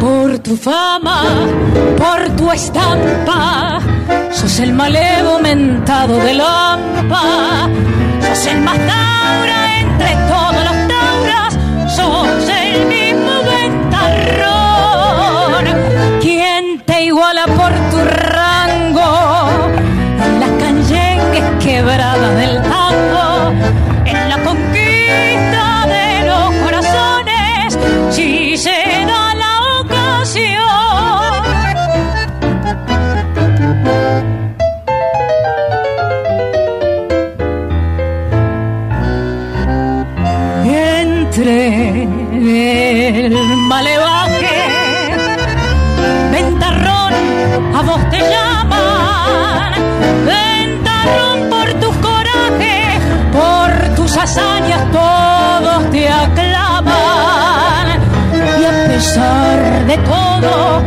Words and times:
Por 0.00 0.38
tu 0.38 0.56
fama, 0.56 1.22
por 1.98 2.30
tu 2.36 2.50
estampa, 2.50 3.78
sos 4.30 4.58
el 4.60 4.72
malevo 4.72 5.38
mentado 5.40 6.16
de 6.18 6.32
Lampa, 6.34 7.68
sos 8.26 8.46
el 8.46 8.62
más 8.62 8.78
taura 8.78 9.80
entre 9.80 10.16
todos 10.30 10.64
los 10.64 10.88
tauras, 10.88 11.58
sos 11.94 12.48
el 12.48 12.86
mismo 12.86 13.42
ventarrón. 13.52 14.52
¿Quién 16.22 16.80
te 16.86 17.04
iguala 17.04 17.44
por 17.46 17.72
tu 17.90 17.98
quebradas 21.64 22.36
del 22.36 22.60
tango, 22.62 23.52
en 24.04 24.28
la 24.28 24.38
conquista 24.38 24.81
hazañas 54.22 54.90
todos 54.92 55.90
te 55.90 56.08
aclaman. 56.08 57.86
Y 58.60 58.64
a 58.64 58.88
pesar 58.88 59.86
de 59.86 59.98
todo, 59.98 60.82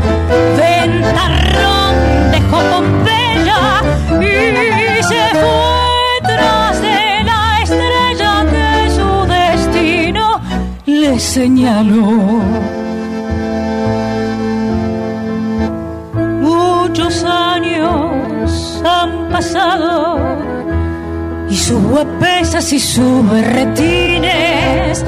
ventarrón 0.58 1.96
dejó 2.32 2.58
Pompeya 2.72 3.62
y 4.22 5.04
se 5.04 5.24
fue 5.42 6.06
tras 6.24 6.82
de 6.82 7.24
la 7.30 7.62
estrella 7.64 8.46
que 8.54 8.70
su 8.98 9.10
destino 9.28 10.42
le 10.86 11.20
señaló. 11.20 12.42
Muchos 16.42 17.24
años 17.26 18.82
han 18.86 19.30
pasado 19.30 20.35
y 21.56 21.58
sus 21.58 21.82
huepesas 21.86 22.74
y 22.74 22.80
sus 22.82 23.30
berretines 23.32 25.06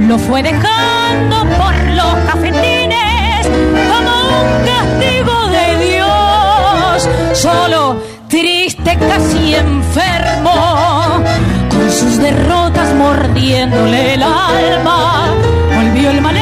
lo 0.00 0.18
fue 0.18 0.42
dejando 0.42 1.36
por 1.56 1.74
los 1.98 2.14
cafetines 2.26 3.46
como 3.90 4.12
un 4.38 4.48
castigo 4.66 5.48
de 5.48 5.86
Dios, 5.86 7.08
solo, 7.32 8.02
triste, 8.28 8.98
casi 8.98 9.54
enfermo, 9.54 11.24
con 11.70 11.90
sus 11.90 12.18
derrotas 12.18 12.94
mordiéndole 12.94 14.12
el 14.12 14.22
alma, 14.24 15.32
volvió 15.74 16.10
el 16.10 16.20
malevo 16.20 16.37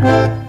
Ya 0.00 0.41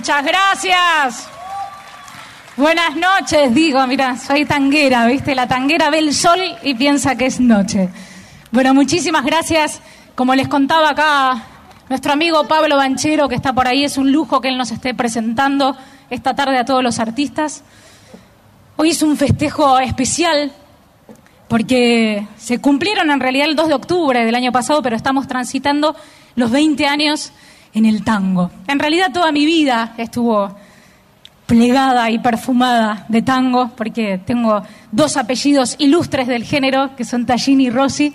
Muchas 0.00 0.24
gracias. 0.24 1.28
Buenas 2.56 2.96
noches, 2.96 3.52
digo, 3.52 3.86
mira, 3.86 4.16
soy 4.16 4.46
tanguera, 4.46 5.04
¿viste? 5.04 5.34
La 5.34 5.46
tanguera 5.46 5.90
ve 5.90 5.98
el 5.98 6.14
sol 6.14 6.40
y 6.62 6.74
piensa 6.74 7.16
que 7.16 7.26
es 7.26 7.38
noche. 7.38 7.90
Bueno, 8.50 8.72
muchísimas 8.72 9.26
gracias. 9.26 9.82
Como 10.14 10.34
les 10.34 10.48
contaba 10.48 10.88
acá, 10.88 11.42
nuestro 11.90 12.14
amigo 12.14 12.48
Pablo 12.48 12.78
Banchero, 12.78 13.28
que 13.28 13.34
está 13.34 13.52
por 13.52 13.68
ahí, 13.68 13.84
es 13.84 13.98
un 13.98 14.10
lujo 14.10 14.40
que 14.40 14.48
él 14.48 14.56
nos 14.56 14.70
esté 14.70 14.94
presentando 14.94 15.76
esta 16.08 16.34
tarde 16.34 16.56
a 16.56 16.64
todos 16.64 16.82
los 16.82 16.98
artistas. 16.98 17.62
Hoy 18.76 18.92
es 18.92 19.02
un 19.02 19.18
festejo 19.18 19.80
especial 19.80 20.50
porque 21.46 22.26
se 22.38 22.58
cumplieron 22.58 23.10
en 23.10 23.20
realidad 23.20 23.50
el 23.50 23.54
2 23.54 23.68
de 23.68 23.74
octubre 23.74 24.24
del 24.24 24.34
año 24.34 24.50
pasado, 24.50 24.80
pero 24.80 24.96
estamos 24.96 25.28
transitando 25.28 25.94
los 26.36 26.50
20 26.50 26.86
años 26.86 27.34
en 27.74 27.86
el 27.86 28.04
tango. 28.04 28.50
En 28.66 28.78
realidad 28.78 29.12
toda 29.12 29.32
mi 29.32 29.44
vida 29.46 29.94
estuvo 29.96 30.54
plegada 31.46 32.10
y 32.10 32.20
perfumada 32.20 33.06
de 33.08 33.22
tango, 33.22 33.72
porque 33.76 34.20
tengo 34.24 34.62
dos 34.92 35.16
apellidos 35.16 35.74
ilustres 35.78 36.28
del 36.28 36.44
género, 36.44 36.94
que 36.96 37.04
son 37.04 37.26
Tallini 37.26 37.64
y 37.64 37.70
Rossi. 37.70 38.14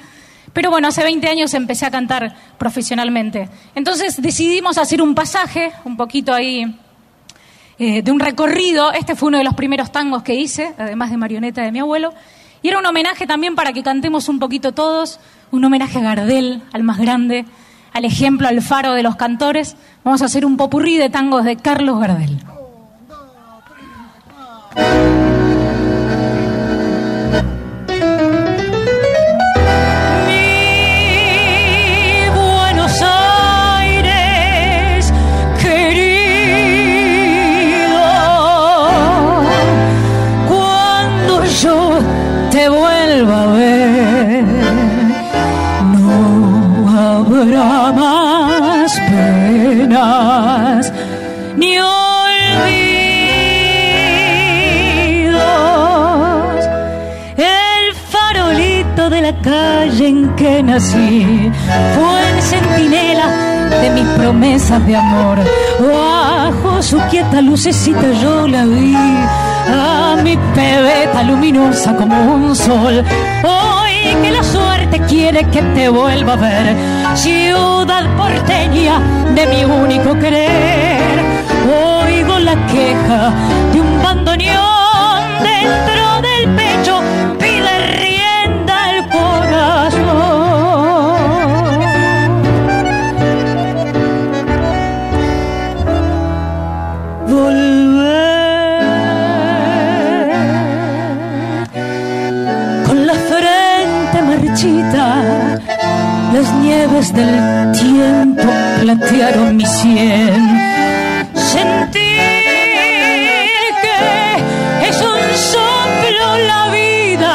Pero 0.54 0.72
bueno, 0.72 0.88
hace 0.88 1.04
20 1.04 1.28
años 1.28 1.54
empecé 1.54 1.86
a 1.86 1.92
cantar 1.92 2.34
profesionalmente. 2.58 3.50
Entonces 3.76 4.22
decidimos 4.22 4.78
hacer 4.78 5.02
un 5.02 5.14
pasaje, 5.14 5.74
un 5.84 5.98
poquito 5.98 6.34
ahí, 6.34 6.80
eh, 7.78 8.02
de 8.02 8.10
un 8.10 8.22
recorrido. 8.22 8.94
Este 8.94 9.16
fue 9.16 9.28
uno 9.28 9.38
de 9.38 9.44
los 9.44 9.54
primeros 9.54 9.92
tangos 9.92 10.24
que 10.24 10.34
hice, 10.34 10.74
además 10.78 11.12
de 11.12 11.18
marioneta 11.18 11.62
de 11.62 11.74
mi 11.74 11.80
abuelo. 11.80 12.14
Y 12.62 12.70
era 12.70 12.80
un 12.80 12.86
homenaje 12.86 13.28
también 13.28 13.54
para 13.54 13.74
que 13.74 13.84
cantemos 13.84 14.30
un 14.30 14.40
poquito 14.40 14.72
todos, 14.72 15.20
un 15.52 15.66
homenaje 15.66 16.00
a 16.00 16.02
Gardel, 16.02 16.64
al 16.72 16.84
más 16.84 17.00
grande, 17.00 17.44
al 17.96 18.04
ejemplo, 18.04 18.50
al 18.50 18.62
faro 18.62 18.94
de 18.94 19.04
los 19.04 19.16
cantores. 19.16 19.78
Vamos 20.04 20.22
a 20.22 20.26
hacer 20.26 20.46
un 20.46 20.58
popurrí 20.58 20.98
de 20.98 21.10
tangos 21.10 21.46
de 21.46 21.56
Carlos 21.56 21.98
Gardel. 21.98 22.38
De 64.80 64.96
amor. 64.96 65.40
Bajo 65.80 66.82
su 66.82 67.00
quieta 67.10 67.42
lucecita 67.42 68.12
yo 68.22 68.48
la 68.48 68.66
vi, 68.66 68.96
a 68.96 70.18
mi 70.24 70.38
pebeta 70.54 71.24
luminosa 71.24 71.96
como 71.96 72.16
un 72.36 72.56
sol. 72.56 73.04
Hoy 73.44 74.16
que 74.22 74.32
la 74.32 74.44
suerte 74.44 75.00
quiere 75.08 75.44
que 75.46 75.62
te 75.62 75.90
vuelva 75.90 76.34
a 76.34 76.38
ver, 76.38 76.76
ciudad 77.16 78.06
porteña 78.18 79.00
de 79.34 79.46
mi 79.48 79.64
único 79.66 80.14
querer. 80.20 81.20
Oigo 82.04 82.40
la 82.40 82.56
queja 82.68 83.32
de 83.74 83.82
un 83.82 84.04
bandoneón 84.04 85.22
dentro 85.42 86.22
del 86.22 86.50
pecho, 86.56 86.75
nieves 106.96 107.14
del 107.14 107.72
tiempo 107.72 108.50
platearon 108.82 109.58
mi 109.58 109.66
sien. 109.66 110.62
Sentí 111.34 112.16
que 113.84 114.90
es 114.90 115.02
un 115.02 115.22
soplo 115.52 116.38
la 116.48 116.64
vida, 116.80 117.34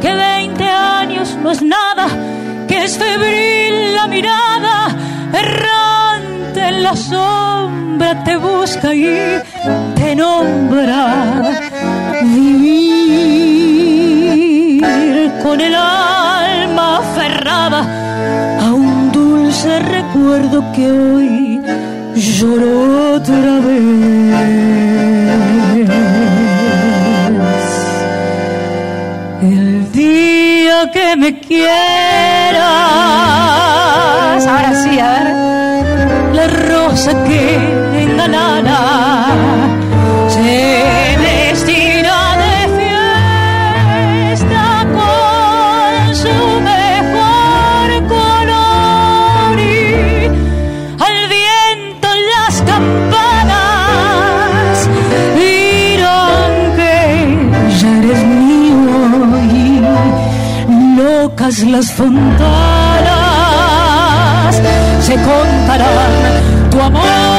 que 0.00 0.14
20 0.14 0.64
años 0.64 1.36
no 1.42 1.50
es 1.50 1.62
nada, 1.62 2.08
que 2.68 2.84
es 2.84 2.98
febril 2.98 3.94
la 3.94 4.06
mirada, 4.08 4.88
errante 5.32 6.60
en 6.68 6.82
la 6.82 6.96
sombra 6.96 8.24
te 8.24 8.36
busca 8.36 8.94
y 8.94 9.40
te 9.94 10.16
nombra. 10.16 11.42
Vivir 12.22 12.82
con 15.42 15.60
el 15.60 15.74
alma 15.74 16.21
recuerdo 20.22 20.72
que 20.72 20.90
hoy 20.90 21.60
lloro 22.14 23.14
otra 23.16 23.60
vez. 23.60 24.34
El 29.42 29.92
día 29.92 30.90
que 30.92 31.16
me 31.16 31.40
quieras, 31.40 32.62
ahora 34.46 34.72
la 36.32 36.46
rosa 36.46 37.24
que 37.24 37.56
engalana 38.02 39.11
las 61.60 61.92
fontanas 61.92 62.16
se 65.02 65.14
contarán. 65.14 66.70
Tu 66.70 66.80
amor 66.80 67.31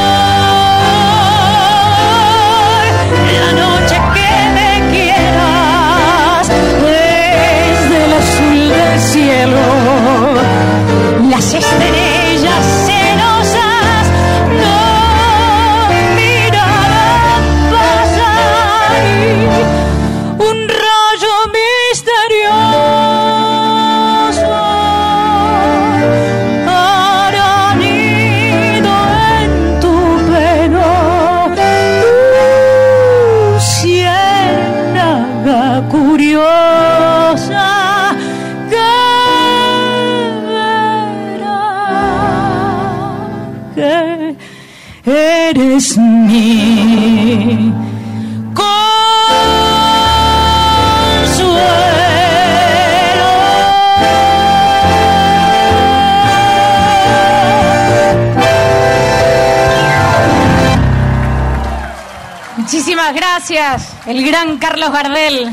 el 64.06 64.26
gran 64.26 64.58
Carlos 64.58 64.92
Gardel. 64.92 65.50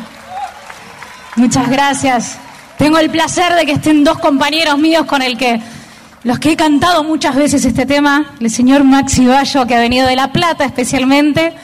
Muchas 1.37 1.71
gracias. 1.71 2.39
Tengo 2.77 2.99
el 2.99 3.11
placer 3.11 3.55
de 3.55 3.65
que 3.65 3.73
estén 3.73 4.05
dos 4.05 4.19
compañeros 4.19 4.79
míos 4.79 5.07
con 5.07 5.21
que 5.37 5.61
los 6.25 6.39
que 6.39 6.53
he 6.53 6.57
cantado 6.57 7.03
muchas 7.05 7.35
veces 7.35 7.65
este 7.65 7.87
tema, 7.87 8.33
el 8.41 8.51
señor 8.51 8.85
Maxi 8.85 9.27
Bayo, 9.27 9.67
que 9.67 9.75
ha 9.75 9.81
venido 9.81 10.07
de 10.07 10.17
La 10.17 10.33
Plata 10.33 10.65
especialmente, 10.65 11.55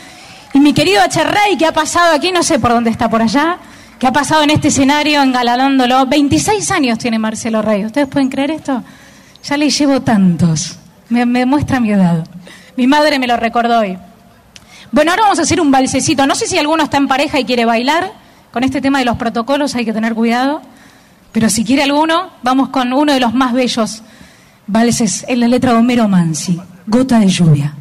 y 0.55 0.61
mi 0.61 0.73
querido 0.73 1.03
Echerrey, 1.05 1.57
que 1.59 1.67
ha 1.67 1.73
pasado 1.73 2.15
aquí, 2.15 2.33
no 2.33 2.43
sé 2.43 2.59
por 2.59 2.71
dónde 2.71 2.91
está 2.91 3.11
por 3.11 3.21
allá, 3.21 3.59
que 3.99 4.07
ha 4.07 4.13
pasado 4.13 4.43
en 4.43 4.51
este 4.51 4.69
escenario 4.69 5.23
engalanándolo. 5.23 6.07
26 6.07 6.71
años 6.71 6.99
tiene 6.99 7.19
Marcelo 7.19 7.61
Rey. 7.61 7.85
¿Ustedes 7.85 8.09
pueden 8.09 8.31
creer 8.31 8.53
esto? 8.53 8.83
Ya 9.45 9.57
le 9.57 9.69
llevo 9.69 10.01
tantos. 10.01 10.79
Me, 11.11 11.27
me 11.27 11.45
muestra 11.45 11.81
mi 11.81 11.93
edad. 11.93 12.27
Mi 12.77 12.87
madre 12.87 13.19
me 13.19 13.27
lo 13.27 13.37
recordó 13.37 13.81
hoy. 13.81 13.99
Bueno, 14.93 15.11
ahora 15.11 15.25
vamos 15.25 15.39
a 15.39 15.43
hacer 15.43 15.61
un 15.61 15.71
balsecito. 15.71 16.27
No 16.27 16.35
sé 16.35 16.47
si 16.47 16.59
alguno 16.59 16.83
está 16.83 16.97
en 16.97 17.09
pareja 17.09 17.39
y 17.39 17.45
quiere 17.45 17.65
bailar. 17.65 18.13
Con 18.53 18.65
este 18.65 18.81
tema 18.81 18.99
de 19.01 19.05
los 19.05 19.17
protocolos 19.17 19.75
hay 19.75 19.85
que 19.85 19.93
tener 19.93 20.15
cuidado. 20.15 20.63
Pero 21.33 21.51
si 21.51 21.65
quiere 21.65 21.83
alguno, 21.83 22.31
vamos 22.43 22.71
con 22.71 22.93
uno 22.93 23.13
de 23.13 23.21
los 23.21 23.35
más 23.35 23.53
bellos 23.53 24.03
valses 24.67 25.25
en 25.29 25.41
la 25.41 25.49
letra 25.49 25.73
de 25.73 25.79
Homero 25.79 26.09
Mansi. 26.09 26.61
Gota 26.87 27.19
de 27.19 27.29
lluvia. 27.29 27.75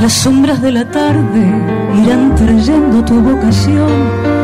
Las 0.00 0.12
sombras 0.12 0.60
de 0.60 0.72
la 0.72 0.90
tarde 0.90 1.40
irán 2.04 2.34
trayendo 2.34 3.04
tu 3.04 3.20
vocación. 3.20 4.41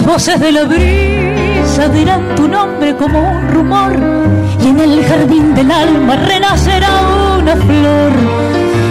Las 0.00 0.12
voces 0.12 0.40
de 0.40 0.50
la 0.52 0.64
brisa 0.64 1.88
dirán 1.92 2.34
tu 2.34 2.48
nombre 2.48 2.96
como 2.96 3.20
un 3.20 3.48
rumor. 3.48 3.92
Y 4.58 4.68
en 4.68 4.80
el 4.80 5.04
jardín 5.04 5.54
del 5.54 5.70
alma 5.70 6.16
renacerá 6.16 6.88
una 7.38 7.54
flor. 7.54 8.12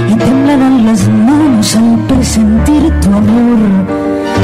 Y 0.08 0.14
temblarán 0.14 0.86
las 0.86 1.08
manos 1.08 1.76
al 1.76 1.98
presentir 2.06 2.94
tu 3.00 3.08
amor. 3.08 3.58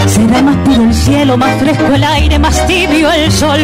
Será 0.08 0.42
más 0.42 0.56
puro 0.66 0.86
el 0.86 0.94
cielo, 0.96 1.38
más 1.38 1.56
fresco 1.60 1.94
el 1.94 2.04
aire, 2.04 2.40
más 2.40 2.66
tibio 2.66 3.12
el 3.12 3.32
sol. 3.32 3.60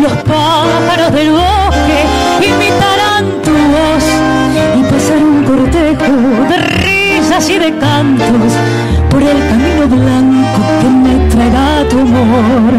Los 0.00 0.12
pájaros 0.22 1.12
del 1.12 1.32
bosque 1.32 1.98
imitarán 2.40 3.42
tu 3.44 3.50
voz 3.52 4.06
y 4.78 4.82
pasará 4.90 5.24
un 5.26 5.44
cortejo 5.44 6.12
de 6.48 6.56
risas 6.56 7.50
y 7.50 7.58
de 7.58 7.76
cantos 7.76 8.52
por 9.10 9.22
el 9.22 9.38
camino 9.46 9.88
blanco 9.88 10.60
que 10.80 10.88
me 10.88 11.15
traerá 11.36 11.80
amor. 11.80 12.72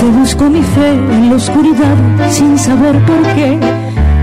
Te 0.00 0.06
busco 0.06 0.44
mi 0.44 0.62
fe 0.62 0.88
en 0.88 1.30
la 1.30 1.36
oscuridad 1.36 1.96
sin 2.30 2.58
saber 2.58 2.96
por 3.04 3.22
qué. 3.34 3.58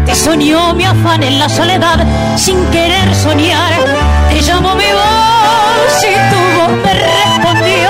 Te 0.05 0.15
soñó 0.15 0.73
mi 0.73 0.83
afán 0.83 1.21
en 1.23 1.37
la 1.39 1.47
soledad 1.47 1.99
sin 2.35 2.57
querer 2.75 3.13
soñar. 3.15 3.73
Te 4.29 4.41
llamó 4.41 4.75
mi 4.75 4.91
voz 5.01 5.95
y 6.11 6.15
tu 6.31 6.41
voz 6.57 6.73
me 6.85 6.93
respondió. 7.09 7.89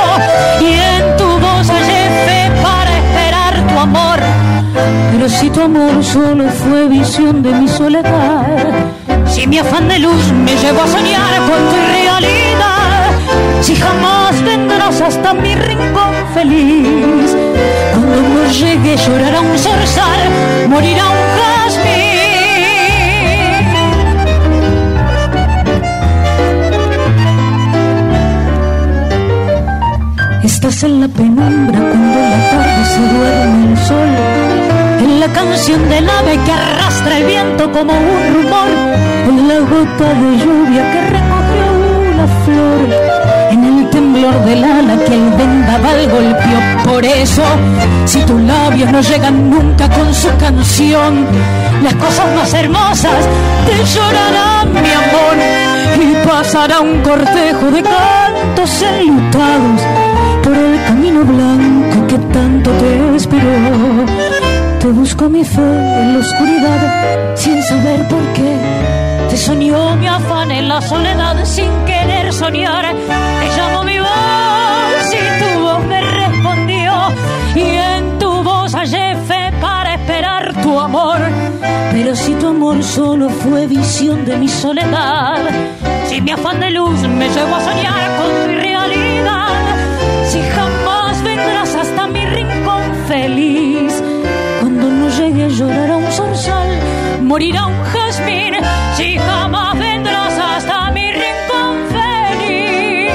Y 0.67 0.71
en 0.93 1.17
tu 1.17 1.27
voz 1.45 1.67
hallé 1.69 2.01
fe 2.25 2.41
para 2.65 2.91
esperar 3.01 3.53
tu 3.69 3.79
amor. 3.79 4.19
Pero 5.11 5.29
si 5.29 5.49
tu 5.49 5.61
amor 5.61 6.03
solo 6.03 6.49
fue 6.49 6.87
visión 6.89 7.41
de 7.43 7.51
mi 7.51 7.67
soledad, 7.67 8.45
si 9.25 9.47
mi 9.47 9.59
afán 9.59 9.87
de 9.87 9.99
luz 9.99 10.31
me 10.45 10.53
llevó 10.55 10.81
a 10.83 10.87
soñar 10.87 11.33
con 11.47 11.59
tu 11.69 11.75
irrealidad, 11.83 12.70
si 13.61 13.75
jamás 13.75 14.41
vendrás 14.43 15.01
hasta 15.01 15.33
mi 15.33 15.53
rincón 15.53 16.13
feliz, 16.33 17.35
cuando 17.93 18.21
no 18.21 18.51
llegue 18.51 18.97
llorará 18.97 19.41
un 19.41 19.57
zorzal, 19.57 20.21
morirá 20.67 21.03
un 21.09 21.17
jazmín. 21.37 22.11
Estás 30.43 30.83
en 30.83 31.01
la 31.01 31.07
penumbra 31.07 31.79
cuando 31.79 32.19
la 32.19 32.49
tarde 32.49 32.85
se 32.85 32.99
duerme 33.15 33.71
el 33.71 33.77
sol. 33.77 34.09
En 34.99 35.19
la 35.19 35.27
canción 35.27 35.87
del 35.87 36.09
ave 36.09 36.39
que 36.45 36.51
arrastra 36.51 37.17
el 37.17 37.25
viento 37.25 37.71
como 37.71 37.93
un 37.93 38.33
rumor. 38.33 38.69
En 39.29 39.47
la 39.47 39.59
gota 39.59 40.13
de 40.21 40.37
lluvia 40.43 40.91
que 40.91 41.01
recogió 41.15 41.65
una 42.13 42.27
flor. 42.43 43.20
Flor 44.31 44.45
del 44.45 44.63
ala 44.63 44.97
que 44.97 45.13
el 45.13 45.29
vendaval 45.31 46.09
golpeó. 46.09 46.91
Por 46.93 47.05
eso, 47.05 47.43
si 48.05 48.19
tus 48.21 48.39
labios 48.41 48.91
no 48.91 49.01
llegan 49.01 49.50
nunca 49.50 49.89
con 49.89 50.13
su 50.13 50.29
canción, 50.38 51.25
las 51.83 51.93
cosas 51.95 52.25
más 52.35 52.53
hermosas 52.53 53.25
te 53.65 53.83
llorarán, 53.93 54.73
mi 54.73 54.91
amor, 55.03 55.35
y 56.00 56.27
pasará 56.27 56.79
un 56.79 57.01
cortejo 57.01 57.71
de 57.71 57.83
cantos 57.83 58.81
enlutados 58.81 59.81
por 60.43 60.53
el 60.55 60.83
camino 60.85 61.23
blanco 61.23 62.07
que 62.07 62.17
tanto 62.33 62.71
te 62.71 63.15
esperó. 63.15 64.05
Te 64.79 64.88
busco 64.88 65.29
mi 65.29 65.43
fe 65.43 65.61
en 65.61 66.13
la 66.13 66.19
oscuridad 66.19 67.35
sin 67.35 67.61
saber 67.63 68.07
por 68.07 68.21
qué 68.33 69.11
te 69.29 69.38
soñó 69.38 69.95
mi 69.95 70.07
afán 70.07 70.51
en 70.51 70.67
la 70.67 70.81
soledad 70.81 71.45
sin 71.45 71.71
querer 71.85 72.33
soñar. 72.33 72.93
Te 72.93 73.57
llamo 73.57 73.83
mi 73.85 73.90
amor. 80.81 81.19
Pero 81.91 82.15
si 82.15 82.33
tu 82.35 82.47
amor 82.47 82.83
solo 82.83 83.29
fue 83.29 83.67
visión 83.67 84.25
de 84.25 84.38
mi 84.38 84.47
soledad, 84.47 85.39
si 86.07 86.21
mi 86.21 86.31
afán 86.31 86.59
de 86.59 86.71
luz 86.71 87.00
me 87.01 87.29
llevó 87.29 87.55
a 87.55 87.61
soñar 87.61 88.17
con 88.17 88.29
tu 88.41 88.47
realidad, 88.61 89.75
si 90.29 90.39
jamás 90.41 91.23
vendrás 91.23 91.75
hasta 91.75 92.07
mi 92.07 92.25
rincón 92.25 92.83
feliz, 93.07 94.01
cuando 94.59 94.88
no 94.89 95.09
llegue 95.09 95.45
a 95.45 95.50
llorar 95.50 95.91
a 95.91 95.97
un 95.97 96.11
zorzal, 96.11 96.69
morirá 97.21 97.67
un 97.67 97.83
jazmín 97.91 98.55
si 98.95 99.17
jamás 99.17 99.77
vendrás 99.77 100.33
hasta 100.38 100.91
mi 100.91 101.11
rincón 101.11 101.75
feliz. 101.97 103.13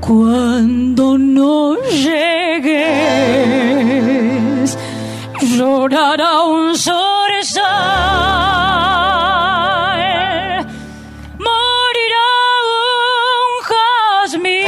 Cuando 0.00 1.18
no 1.18 1.76
llegues, 1.90 2.29
llorará 5.80 6.42
un 6.42 6.76
zorzal, 6.76 7.64
morirá 11.38 12.28
un 12.68 13.54
jazmín. 13.68 14.66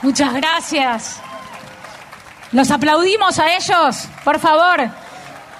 Muchas 0.00 0.32
gracias. 0.32 1.20
Los 2.52 2.70
aplaudimos 2.70 3.38
a 3.38 3.54
ellos, 3.54 4.08
por 4.24 4.38
favor. 4.38 4.88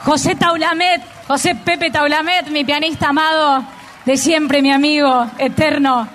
José 0.04 0.35
Taulamet, 0.35 1.02
José 1.26 1.54
Pepe 1.54 1.90
Taulamet, 1.90 2.49
mi 2.49 2.64
pianista 2.64 3.09
amado 3.09 3.64
de 4.07 4.16
siempre, 4.16 4.62
mi 4.62 4.73
amigo 4.73 5.26
eterno. 5.38 6.09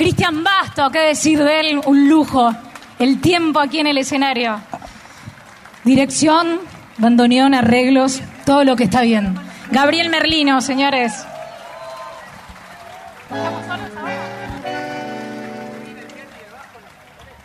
Cristian 0.00 0.42
Basto, 0.42 0.88
qué 0.90 1.00
decir 1.00 1.38
de 1.44 1.60
él, 1.60 1.80
un 1.84 2.08
lujo. 2.08 2.50
El 2.98 3.20
tiempo 3.20 3.60
aquí 3.60 3.80
en 3.80 3.86
el 3.86 3.98
escenario. 3.98 4.58
Dirección, 5.84 6.60
bandoneón, 6.96 7.52
arreglos, 7.52 8.22
todo 8.46 8.64
lo 8.64 8.76
que 8.76 8.84
está 8.84 9.02
bien. 9.02 9.34
Gabriel 9.70 10.08
Merlino, 10.08 10.62
señores. 10.62 11.26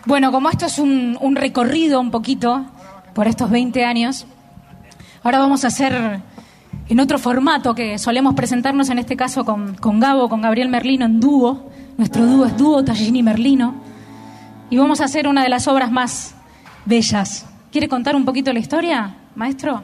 Bueno, 0.06 0.32
como 0.32 0.50
esto 0.50 0.68
es 0.68 0.80
un, 0.80 1.18
un 1.20 1.36
recorrido 1.36 2.00
un 2.00 2.10
poquito 2.10 2.68
por 3.14 3.28
estos 3.28 3.50
20 3.50 3.84
años, 3.84 4.28
ahora 5.24 5.40
vamos 5.40 5.66
a 5.66 5.68
hacer 5.68 6.22
en 6.88 7.00
otro 7.02 7.20
formato 7.20 7.76
que 7.76 7.98
solemos 7.98 8.34
presentarnos, 8.34 8.90
en 8.90 9.00
este 9.00 9.18
caso 9.18 9.44
con, 9.44 9.76
con 9.76 10.00
Gabo, 10.00 10.30
con 10.30 10.40
Gabriel 10.42 10.70
Merlino 10.70 11.04
en 11.04 11.20
dúo. 11.20 11.76
Nuestro 11.98 12.26
dúo 12.26 12.46
es 12.46 12.58
dúo 12.58 12.84
Tallini 12.84 13.24
Merlino. 13.24 13.76
Y 14.70 14.78
vamos 14.78 15.00
a 15.00 15.06
hacer 15.06 15.28
una 15.28 15.44
de 15.44 15.50
las 15.50 15.68
obras 15.68 15.92
más 15.92 16.36
bellas. 16.86 17.46
¿Quiere 17.72 17.88
contar 17.88 18.16
un 18.16 18.26
poquito 18.26 18.52
la 18.52 18.60
historia, 18.60 19.16
maestro? 19.36 19.84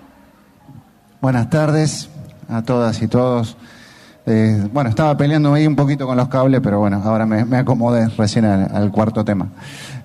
Buenas 1.22 1.50
tardes 1.50 2.10
a 2.50 2.62
todas 2.64 3.02
y 3.02 3.08
todos. 3.08 3.56
Eh, 4.26 4.68
bueno, 4.74 4.90
estaba 4.90 5.16
peleando 5.16 5.54
ahí 5.54 5.66
un 5.66 5.76
poquito 5.76 6.06
con 6.06 6.18
los 6.18 6.28
cables, 6.28 6.60
pero 6.62 6.80
bueno, 6.80 7.02
ahora 7.04 7.26
me, 7.26 7.46
me 7.46 7.58
acomodé 7.58 8.10
recién 8.10 8.46
al, 8.46 8.76
al 8.76 8.92
cuarto 8.92 9.24
tema. 9.24 9.48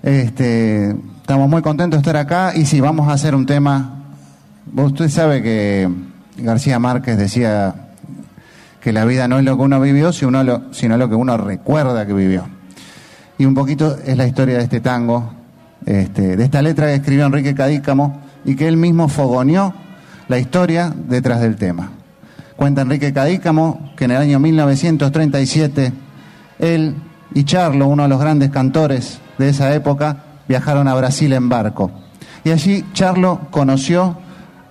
Este, 0.01 0.91
estamos 0.91 1.49
muy 1.49 1.61
contentos 1.61 1.97
de 1.97 2.01
estar 2.01 2.17
acá 2.17 2.53
y 2.55 2.65
sí, 2.65 2.79
vamos 2.79 3.09
a 3.09 3.13
hacer 3.13 3.35
un 3.35 3.45
tema. 3.45 3.95
Usted 4.75 5.09
sabe 5.09 5.41
que 5.41 5.89
García 6.37 6.79
Márquez 6.79 7.17
decía 7.17 7.86
que 8.81 8.93
la 8.93 9.05
vida 9.05 9.27
no 9.27 9.39
es 9.39 9.45
lo 9.45 9.57
que 9.57 9.63
uno 9.63 9.79
vivió, 9.81 10.13
sino 10.13 10.43
lo, 10.43 10.73
sino 10.73 10.97
lo 10.97 11.09
que 11.09 11.15
uno 11.15 11.37
recuerda 11.37 12.05
que 12.05 12.13
vivió. 12.13 12.47
Y 13.37 13.45
un 13.45 13.53
poquito 13.53 13.97
es 14.05 14.17
la 14.17 14.27
historia 14.27 14.57
de 14.57 14.63
este 14.63 14.79
tango, 14.79 15.31
este, 15.85 16.35
de 16.35 16.43
esta 16.43 16.61
letra 16.61 16.87
que 16.87 16.95
escribió 16.95 17.25
Enrique 17.25 17.53
Cadícamo 17.53 18.21
y 18.45 18.55
que 18.55 18.67
él 18.67 18.77
mismo 18.77 19.07
fogoneó 19.09 19.73
la 20.27 20.39
historia 20.39 20.93
detrás 20.95 21.41
del 21.41 21.55
tema. 21.55 21.91
Cuenta 22.55 22.81
Enrique 22.81 23.13
Cadícamo 23.13 23.93
que 23.95 24.05
en 24.05 24.11
el 24.11 24.17
año 24.17 24.39
1937 24.39 25.93
él 26.59 26.95
y 27.33 27.43
Charlo, 27.43 27.87
uno 27.87 28.03
de 28.03 28.09
los 28.09 28.19
grandes 28.19 28.49
cantores 28.49 29.19
de 29.37 29.49
esa 29.49 29.73
época, 29.75 30.23
viajaron 30.47 30.87
a 30.87 30.95
Brasil 30.95 31.33
en 31.33 31.49
barco. 31.49 31.91
Y 32.43 32.51
allí 32.51 32.85
Charlo 32.93 33.41
conoció 33.51 34.17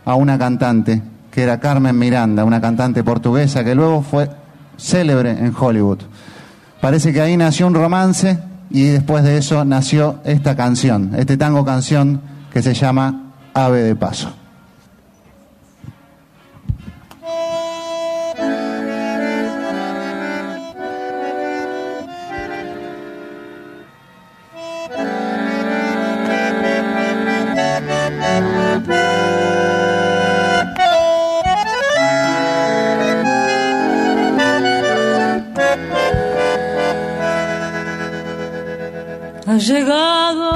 a 0.04 0.14
una 0.14 0.38
cantante, 0.38 1.02
que 1.36 1.42
era 1.42 1.60
Carmen 1.60 1.98
Miranda, 1.98 2.46
una 2.46 2.62
cantante 2.62 3.04
portuguesa 3.04 3.62
que 3.62 3.74
luego 3.74 4.00
fue 4.00 4.30
célebre 4.78 5.32
en 5.32 5.54
Hollywood. 5.54 5.98
Parece 6.80 7.12
que 7.12 7.20
ahí 7.20 7.36
nació 7.36 7.66
un 7.66 7.74
romance 7.74 8.38
y 8.70 8.84
después 8.84 9.22
de 9.22 9.36
eso 9.36 9.62
nació 9.66 10.18
esta 10.24 10.56
canción, 10.56 11.12
este 11.14 11.36
tango 11.36 11.62
canción 11.62 12.22
que 12.50 12.62
se 12.62 12.72
llama 12.72 13.32
Ave 13.52 13.82
de 13.82 13.94
Paso. 13.94 14.45
Llegado 39.58 40.50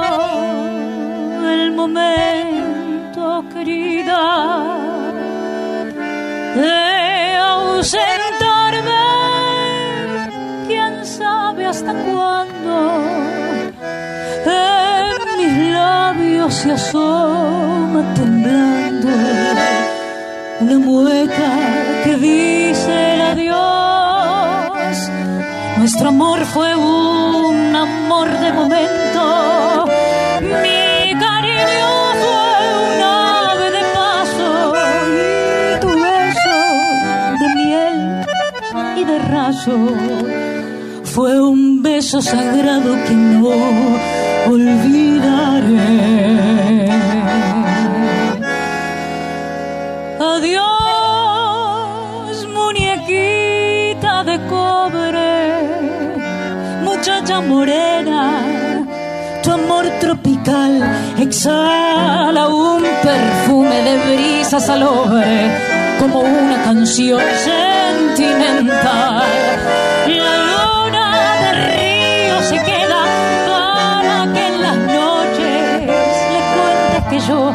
el 1.43 1.71
momento, 1.71 3.43
querida, 3.51 4.67
de 6.55 7.35
ausentarme. 7.35 8.91
Quién 10.67 11.03
sabe 11.03 11.65
hasta 11.65 11.93
cuándo. 11.93 13.01
En 14.45 15.37
mis 15.37 15.73
labios 15.73 16.53
se 16.53 16.71
asoma 16.71 18.13
temblando 18.13 19.07
una 20.61 20.77
mueca 20.77 21.49
que 22.03 22.15
dice 22.17 22.70
Nuestro 25.81 26.07
amor 26.09 26.45
fue 26.45 26.75
un 26.75 27.75
amor 27.75 28.29
de 28.43 28.53
momento. 28.53 29.85
Mi 30.39 31.11
cariño 31.25 31.91
fue 32.21 32.45
un 32.85 33.01
ave 33.01 33.67
de 33.77 33.83
paso 33.97 34.49
y 35.09 35.11
tu 35.81 35.89
beso 35.89 36.57
de 37.41 37.47
miel 37.59 37.97
y 38.95 39.03
de 39.05 39.17
raso 39.35 39.75
fue 41.03 41.31
un 41.41 41.81
beso 41.81 42.21
sagrado 42.21 42.91
que 43.07 43.15
no 43.15 43.49
olvidaré. 44.53 45.89
Adiós, 50.35 50.69
muñequita 52.53 54.13
de 54.23 54.37
cobre, 54.47 55.30
muchacha 57.01 57.41
morena, 57.41 58.85
tu 59.41 59.51
amor 59.51 59.85
tropical 59.99 60.71
exhala 61.17 62.47
un 62.47 62.83
perfume 63.01 63.77
de 63.87 63.97
brisa 64.05 64.59
salobre 64.59 65.49
como 65.99 66.19
una 66.19 66.61
canción 66.63 67.19
sentimental. 67.49 69.23
La 70.05 70.35
luna 70.51 71.05
del 71.43 71.57
río 71.73 72.35
se 72.43 72.57
queda 72.69 73.01
para 73.49 74.31
que 74.33 74.43
en 74.45 74.61
las 74.61 74.77
noches 74.77 75.81
le 76.33 76.39
cuentes 76.53 77.03
que 77.09 77.19
yo 77.27 77.51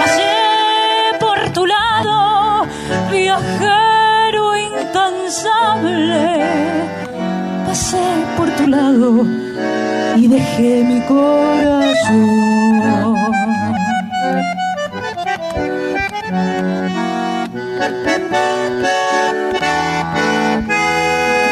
pasé 0.00 0.34
por 1.20 1.38
tu 1.52 1.64
lado, 1.64 2.66
viajé 3.12 3.90
incansable. 4.68 6.30
Pasé 7.70 8.08
por 8.36 8.50
tu 8.56 8.66
lado 8.66 9.24
y 10.16 10.26
dejé 10.26 10.82
mi 10.90 11.00
corazón. 11.02 12.16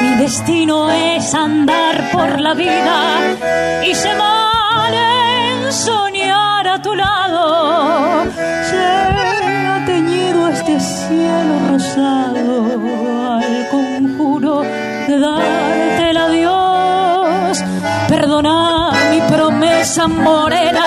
Mi 0.02 0.16
destino 0.16 0.90
es 0.90 1.32
andar 1.34 2.10
por 2.10 2.40
la 2.40 2.54
vida 2.54 2.98
y 3.88 3.94
se 3.94 4.12
mal 4.16 4.92
en 4.92 5.72
soñar 5.72 6.66
a 6.66 6.82
tu 6.82 6.96
lado. 6.96 8.25
Se 8.68 8.84
ha 9.68 9.84
teñido 9.87 10.48
este 10.48 10.80
cielo 10.80 11.54
rosado 11.70 12.66
al 13.37 13.68
conjuro 13.70 14.64
de 15.08 15.18
darte 15.18 16.10
el 16.10 16.16
adiós. 16.18 17.64
Perdona 18.08 18.92
mi 19.10 19.20
promesa 19.32 20.06
morena. 20.06 20.84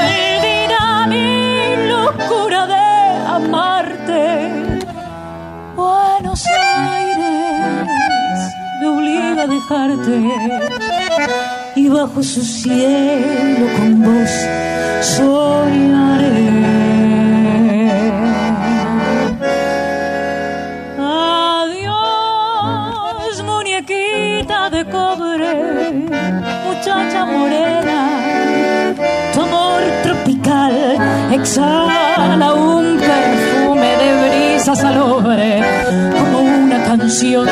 Olvida 0.00 1.06
mi 1.06 1.88
locura 1.92 2.66
de 2.74 2.86
amarte. 3.38 4.22
Buenos 5.76 6.42
Aires 6.46 8.38
me 8.80 8.86
obliga 8.88 9.42
a 9.44 9.46
dejarte 9.56 10.16
y 11.76 11.88
bajo 11.88 12.22
su 12.22 12.42
cielo 12.42 13.66
con 13.76 14.02
vos 14.02 14.32
soñaré. 15.00 16.65
Muchacha 26.86 27.24
morena. 27.26 28.94
Tu 29.34 29.40
amor 29.40 29.82
tropical 30.04 30.72
exhala 31.32 32.54
un 32.54 32.98
perfume 32.98 33.90
de 34.02 34.10
brisa 34.22 34.76
salobre, 34.76 35.62
como 36.16 36.38
una 36.42 36.84
canción 36.84 37.48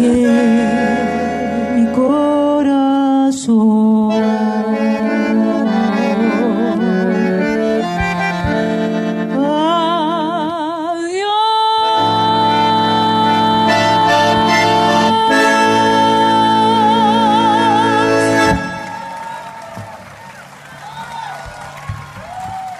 dejé 0.00 1.76
mi 1.76 1.86
corazón. 1.92 2.60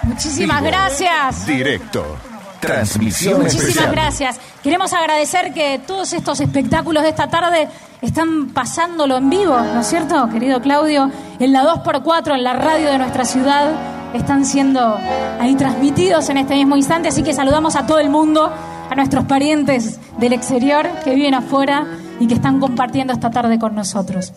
Muchísimas 0.03 0.59
Vivo, 0.61 0.71
gracias. 0.71 1.45
Directo. 1.47 2.30
Transmisión 2.61 3.41
Muchísimas 3.41 3.67
especial. 3.69 3.91
gracias. 3.91 4.39
Queremos 4.63 4.93
agradecer 4.93 5.53
que 5.53 5.81
todos 5.85 6.13
estos 6.13 6.39
espectáculos 6.39 7.03
de 7.03 7.09
esta 7.09 7.27
tarde 7.27 7.67
están 8.01 8.49
pasándolo 8.49 9.17
en 9.17 9.29
vivo, 9.29 9.57
¿no 9.59 9.81
es 9.81 9.87
cierto, 9.87 10.29
querido 10.29 10.61
Claudio? 10.61 11.11
En 11.39 11.51
la 11.53 11.63
2x4, 11.63 12.35
en 12.35 12.43
la 12.43 12.53
radio 12.53 12.89
de 12.91 12.99
nuestra 12.99 13.25
ciudad, 13.25 13.71
están 14.13 14.45
siendo 14.45 14.97
ahí 15.39 15.55
transmitidos 15.55 16.29
en 16.29 16.37
este 16.37 16.53
mismo 16.53 16.77
instante. 16.77 17.09
Así 17.09 17.23
que 17.23 17.33
saludamos 17.33 17.75
a 17.75 17.85
todo 17.87 17.99
el 17.99 18.09
mundo, 18.09 18.51
a 18.89 18.95
nuestros 18.95 19.25
parientes 19.25 19.99
del 20.19 20.33
exterior 20.33 20.87
que 21.03 21.15
viven 21.15 21.33
afuera 21.33 21.87
y 22.19 22.27
que 22.27 22.35
están 22.35 22.59
compartiendo 22.59 23.11
esta 23.11 23.31
tarde 23.31 23.57
con 23.57 23.73
nosotros. 23.73 24.33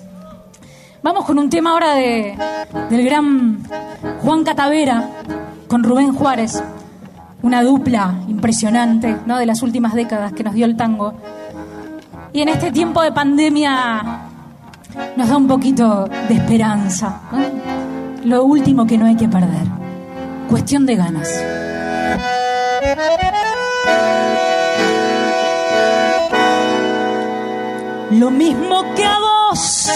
Vamos 1.02 1.26
con 1.26 1.38
un 1.38 1.50
tema 1.50 1.72
ahora 1.72 1.92
de, 1.94 2.34
del 2.88 3.04
gran 3.04 3.62
Juan 4.22 4.44
Catavera 4.44 5.10
con 5.68 5.82
Rubén 5.82 6.14
Juárez, 6.14 6.62
una 7.44 7.62
dupla 7.62 8.14
impresionante 8.26 9.18
¿no? 9.26 9.37
de 9.37 9.44
las 9.44 9.62
últimas 9.62 9.92
décadas 9.92 10.33
que 10.33 10.42
nos 10.42 10.54
dio 10.54 10.64
el 10.64 10.76
tango. 10.76 11.12
Y 12.33 12.40
en 12.40 12.48
este 12.48 12.72
tiempo 12.72 13.02
de 13.02 13.12
pandemia 13.12 14.22
nos 15.14 15.28
da 15.28 15.37
un 15.37 15.46
poquito 15.46 16.09
de 16.26 16.35
esperanza. 16.37 17.20
Lo 18.24 18.44
último 18.44 18.87
que 18.87 18.96
no 18.96 19.04
hay 19.04 19.14
que 19.14 19.28
perder. 19.28 19.66
Cuestión 20.48 20.87
de 20.87 20.96
ganas. 20.96 21.28
Lo 28.11 28.30
mismo 28.30 28.85
que 28.96 29.04
a 29.04 29.18
vos 29.18 29.90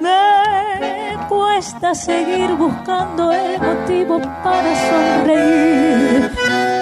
me 0.00 0.97
cuesta 1.28 1.94
seguir 1.94 2.50
buscando 2.54 3.32
el 3.32 3.60
motivo 3.60 4.20
para 4.42 4.72
sonreír, 4.90 6.30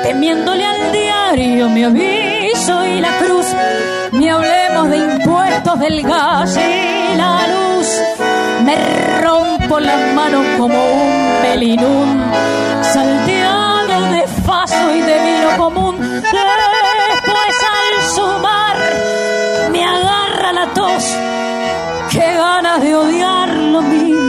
temiéndole 0.02 0.64
al 0.64 0.92
diario 0.92 1.68
mi 1.68 1.84
aviso 1.84 2.84
y 2.86 3.00
la 3.00 3.10
cruz, 3.18 3.46
ni 4.12 4.28
hablemos 4.28 4.88
de 4.90 4.98
impuestos 4.98 5.80
del 5.80 6.02
gas 6.02 6.56
y 6.56 7.16
la 7.16 7.46
luz. 7.48 7.88
Me 8.64 8.76
rompo 9.22 9.80
las 9.80 10.14
manos 10.14 10.44
como 10.58 10.74
un 10.74 11.42
melinún, 11.42 12.24
salteado 12.82 14.06
de 14.12 14.26
faso 14.46 14.94
y 14.94 15.00
de 15.00 15.14
vino 15.24 15.56
común. 15.56 15.95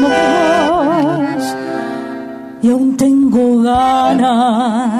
Vos. 0.07 1.55
Y 2.61 2.71
aún 2.71 2.97
tengo 2.97 3.61
ganas 3.61 4.97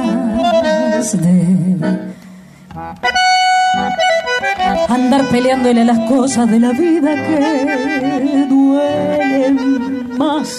de 1.22 1.58
andar 4.90 5.24
peleándole 5.26 5.86
las 5.86 6.00
cosas 6.10 6.50
de 6.50 6.60
la 6.60 6.72
vida 6.72 7.16
que 7.16 8.46
duelen 8.50 10.18
más. 10.18 10.50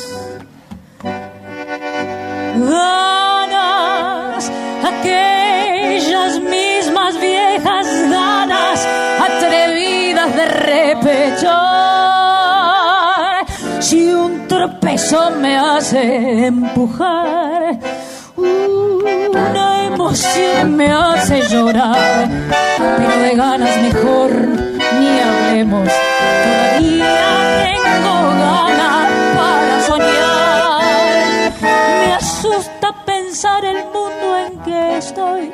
Ganas, 2.57 4.53
aquellas 4.93 6.41
mismas 6.41 7.21
viejas 7.21 7.87
ganas 8.11 8.87
atrevidas 9.29 10.37
de 10.37 10.47
repechar. 10.47 11.98
Tropezo 14.69 15.31
me 15.41 15.57
hace 15.57 16.47
empujar, 16.47 17.79
una 18.37 19.85
emoción 19.87 20.77
me 20.77 20.93
hace 20.93 21.41
llorar, 21.49 22.29
pero 22.77 23.19
de 23.23 23.35
ganas 23.35 23.77
mejor 23.81 24.31
ni 24.31 25.21
hablemos. 25.21 25.89
Todavía 26.45 27.17
tengo 27.65 28.15
ganas 28.45 29.09
para 29.37 29.81
soñar. 29.87 31.53
Me 32.01 32.13
asusta 32.13 32.89
pensar 33.07 33.65
el 33.65 33.85
mundo 33.85 34.37
en 34.47 34.59
que 34.61 34.99
estoy. 34.99 35.51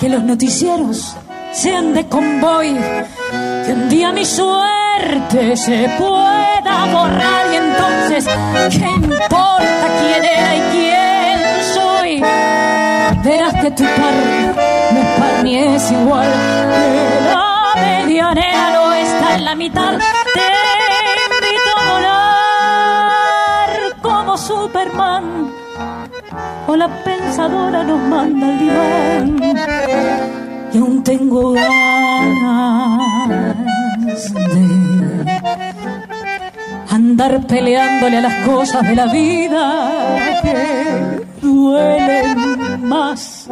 Que 0.00 0.08
los 0.08 0.24
noticieros 0.24 1.14
sean 1.52 1.94
de 1.94 2.08
convoy. 2.08 2.76
Que 3.64 3.72
un 3.72 3.88
día 3.88 4.10
mi 4.12 4.24
suerte 4.94 5.56
se 5.56 5.88
pueda 5.98 6.86
borrar 6.92 7.52
y 7.52 7.56
entonces, 7.56 8.28
¿qué 8.70 8.90
importa 8.90 9.86
quién 10.00 10.24
era 10.24 10.56
y 10.56 10.60
quién 10.72 11.38
soy? 11.74 12.22
Verás 13.24 13.54
que 13.54 13.70
tu 13.70 13.84
par 13.84 14.14
no 14.92 15.00
es 15.00 15.06
par 15.18 15.44
ni 15.44 15.56
es 15.56 15.90
igual. 15.90 16.30
Que 16.74 17.20
la 17.30 17.74
medianera 17.76 18.70
no 18.70 18.92
está 18.92 19.34
en 19.36 19.44
la 19.44 19.54
mitad. 19.54 19.98
Te 20.34 20.40
invito 21.30 21.70
a 21.76 21.92
volar 21.92 23.70
como 24.02 24.36
Superman. 24.36 25.52
O 26.66 26.76
la 26.76 26.88
pensadora 27.04 27.84
nos 27.84 28.00
manda 28.00 28.46
al 28.46 28.58
diván. 28.58 29.56
Y 30.72 30.78
aún 30.78 31.04
tengo 31.04 31.52
ganas 31.52 33.03
andar 36.90 37.46
peleándole 37.46 38.18
a 38.18 38.20
las 38.20 38.46
cosas 38.46 38.86
de 38.86 38.94
la 38.94 39.06
vida 39.06 40.40
que 40.42 41.24
duelen 41.42 42.86
más. 42.86 43.48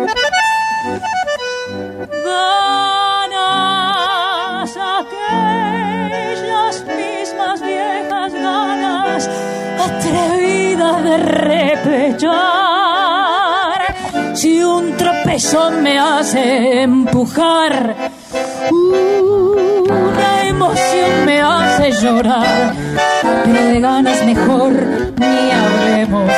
Ganas, 2.24 3.50
aquellas 5.00 6.84
mismas 6.96 7.60
viejas 7.62 8.32
ganas, 8.32 9.28
atrevidas 9.86 11.04
de 11.04 11.16
repechar. 11.18 12.32
Si 14.34 14.62
un 14.62 14.96
tropezón 14.96 15.82
me 15.82 15.98
hace 15.98 16.82
empujar, 16.82 17.96
emoción 18.70 19.01
me 21.32 21.40
hace 21.40 21.92
llorar, 21.92 22.74
pero 23.22 23.64
de 23.72 23.80
ganas 23.80 24.22
mejor 24.24 24.72
ni 25.16 25.50
hablemos. 25.50 26.30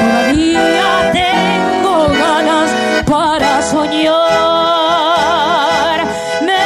Todavía 0.00 0.90
tengo 1.12 1.96
ganas 2.24 2.70
para 3.06 3.62
soñar. 3.62 4.06
Me 6.48 6.64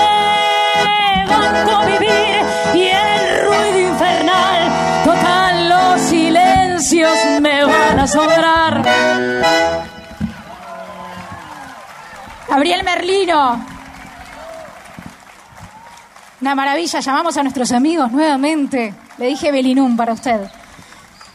banco 1.33 1.77
vivir 1.93 2.35
y 2.75 2.83
el 3.07 3.23
ruido 3.47 3.79
infernal, 3.93 4.61
total 5.05 5.55
los 5.71 6.01
silencios 6.03 7.17
me 7.41 7.65
van 7.65 7.99
a 7.99 8.07
sobrar. 8.07 8.83
Gabriel 12.49 12.83
Merlino. 12.85 13.70
Una 16.41 16.55
maravilla, 16.55 17.01
llamamos 17.01 17.37
a 17.37 17.43
nuestros 17.43 17.71
amigos 17.71 18.11
nuevamente. 18.13 18.95
Le 19.19 19.27
dije 19.27 19.53
Belinum 19.53 19.95
para 19.95 20.15
usted. 20.15 20.49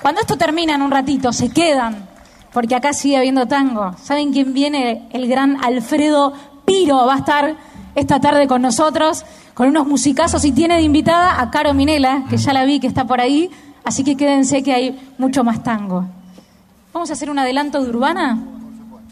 Cuando 0.01 0.21
esto 0.21 0.35
termina 0.35 0.73
en 0.73 0.81
un 0.81 0.89
ratito, 0.89 1.31
se 1.31 1.49
quedan, 1.49 2.07
porque 2.51 2.73
acá 2.73 2.91
sigue 2.91 3.17
habiendo 3.17 3.45
tango. 3.45 3.95
¿Saben 4.01 4.33
quién 4.33 4.53
viene? 4.53 5.07
El 5.11 5.27
gran 5.27 5.63
Alfredo 5.63 6.33
Piro 6.65 7.05
va 7.05 7.13
a 7.13 7.17
estar 7.17 7.55
esta 7.93 8.19
tarde 8.19 8.47
con 8.47 8.63
nosotros, 8.63 9.25
con 9.53 9.69
unos 9.69 9.85
musicazos 9.85 10.43
y 10.43 10.51
tiene 10.51 10.75
de 10.75 10.81
invitada 10.81 11.39
a 11.39 11.51
Caro 11.51 11.75
Minela, 11.75 12.23
que 12.27 12.37
ya 12.37 12.51
la 12.51 12.65
vi 12.65 12.79
que 12.79 12.87
está 12.87 13.05
por 13.05 13.21
ahí, 13.21 13.51
así 13.83 14.03
que 14.03 14.17
quédense 14.17 14.63
que 14.63 14.73
hay 14.73 15.13
mucho 15.19 15.43
más 15.43 15.61
tango. 15.61 16.05
Vamos 16.93 17.11
a 17.11 17.13
hacer 17.13 17.29
un 17.29 17.37
adelanto 17.37 17.83
de 17.83 17.89
Urbana. 17.91 18.39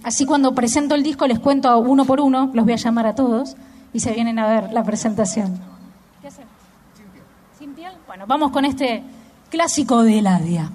Así 0.03 0.25
cuando 0.25 0.55
presento 0.55 0.95
el 0.95 1.03
disco 1.03 1.27
les 1.27 1.37
cuento 1.37 1.77
uno 1.77 2.03
por 2.05 2.19
uno, 2.19 2.49
los 2.51 2.65
voy 2.65 2.73
a 2.73 2.77
llamar 2.77 3.05
a 3.05 3.13
todos 3.13 3.55
y 3.93 3.99
se 3.99 4.11
vienen 4.11 4.39
a 4.39 4.47
ver 4.47 4.73
la 4.73 4.83
presentación. 4.83 5.72
Bueno, 8.07 8.25
vamos 8.27 8.51
con 8.51 8.63
este 8.65 9.03
clásico 9.49 10.03
de 10.03 10.19
Eladia. 10.19 10.69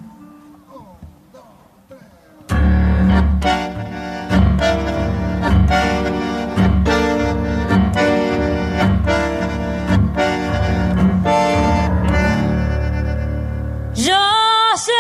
Ya 13.94 14.31
sé, 14.77 14.92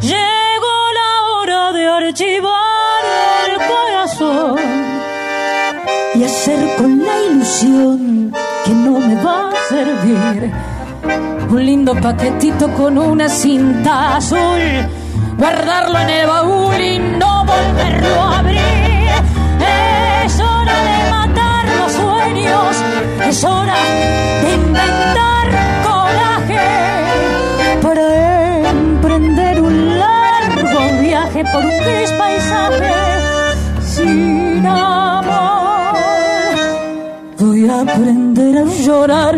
llegó 0.00 0.76
la 0.94 1.10
hora 1.32 1.72
de 1.72 1.86
archivar 1.88 3.04
el 3.50 3.56
corazón 3.66 4.58
y 6.14 6.24
hacer 6.24 6.76
con 6.76 7.04
la 7.04 7.22
ilusión 7.24 8.45
que 8.66 8.72
no 8.72 8.98
me 8.98 9.14
va 9.22 9.50
a 9.50 9.68
servir. 9.68 10.52
Un 11.48 11.64
lindo 11.64 11.94
paquetito 11.94 12.68
con 12.72 12.98
una 12.98 13.28
cinta 13.28 14.16
azul, 14.16 14.60
guardarlo 15.38 15.98
en 16.00 16.10
el 16.10 16.26
baúl 16.26 16.80
y 16.80 16.98
no 16.98 17.44
volverlo 17.44 18.22
a 18.22 18.38
abrir. 18.40 19.10
Es 20.26 20.40
hora 20.40 20.76
de 20.88 21.10
matar 21.10 21.64
los 21.78 21.92
sueños, 21.92 22.76
es 23.28 23.44
hora 23.44 23.76
de 24.42 24.54
inventar 24.54 25.75
llorar 38.86 39.34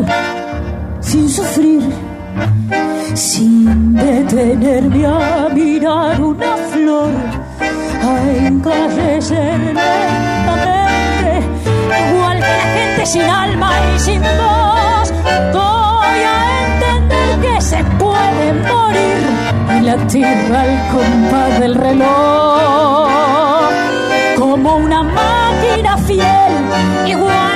sin 1.00 1.26
sufrir, 1.26 1.82
sin 3.14 3.94
detenerme 3.94 5.06
a 5.06 5.48
mirar 5.54 6.20
una 6.20 6.54
flor, 6.70 7.10
a 8.08 8.46
encallecer 8.46 9.58
lentamente, 9.58 11.30
igual 12.10 12.36
que 12.36 12.54
la 12.60 12.66
gente 12.76 13.06
sin 13.06 13.22
alma 13.22 13.70
y 13.94 13.98
sin 13.98 14.20
voz. 14.20 15.06
Voy 15.54 16.20
a 16.34 16.38
entender 16.66 17.30
que 17.44 17.60
se 17.62 17.80
puede 18.02 18.46
morir 18.70 19.22
y 19.78 19.80
latir 19.82 20.26
al 20.62 20.72
compás 20.92 21.60
del 21.60 21.74
reloj, 21.74 23.08
como 24.38 24.76
una 24.76 25.02
máquina 25.02 25.96
fiel, 26.06 26.54
igual 27.06 27.47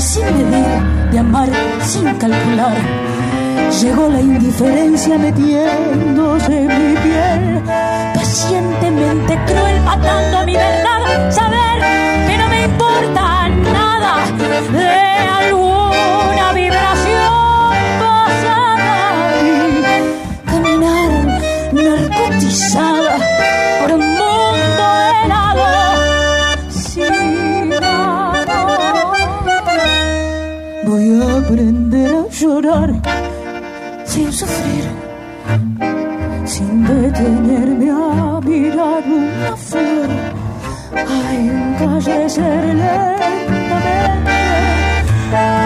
sin 0.00 0.24
medir, 0.24 1.10
de 1.10 1.18
amar 1.18 1.48
sin 1.80 2.04
calcular, 2.14 2.76
llegó 3.80 4.08
la 4.08 4.20
indiferencia 4.20 5.18
metiéndose 5.18 6.58
en 6.58 6.68
mi 6.68 6.96
piel, 7.00 7.62
pacientemente 8.14 9.38
cruel, 9.46 9.80
matando 9.84 10.44
mi 10.44 10.54
verdad, 10.54 11.30
saber 11.30 11.78
que 12.28 12.36
no 12.38 12.48
me 12.48 12.64
importa 12.64 13.48
nada. 13.48 14.14
De 14.72 14.88
alguna 15.46 15.75
aprender 31.46 32.10
a 32.10 32.28
llorar 32.28 32.90
sin 34.04 34.32
sufrir, 34.32 34.84
sin 36.44 36.84
detenerme 36.84 37.90
a 37.90 38.40
mirar 38.40 39.04
una 39.06 39.56
flor, 39.56 40.10
a 40.92 41.34
encallecer 41.34 42.64
lentamente, 42.82 44.32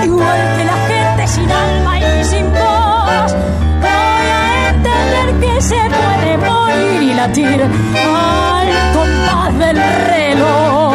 igual 0.05 0.40
que 0.57 0.64
la 0.64 0.79
gente 0.90 1.27
sin 1.29 1.51
alma 1.51 1.99
y 1.99 2.25
sin 2.25 2.47
voz. 2.53 3.33
Voy 3.81 4.29
a 4.37 4.71
entender 4.71 5.29
que 5.40 5.62
se 5.62 5.81
puede 5.99 6.37
morir 6.37 7.03
y 7.03 7.14
latir 7.14 7.62
al 7.62 8.69
compás 8.93 9.59
del 9.59 9.79
reloj, 10.12 10.95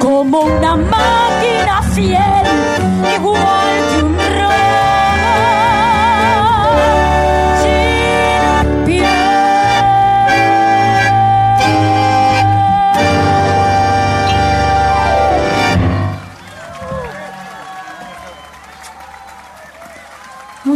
como 0.00 0.40
una 0.40 0.76
máquina 0.76 1.82
fiel, 1.94 2.41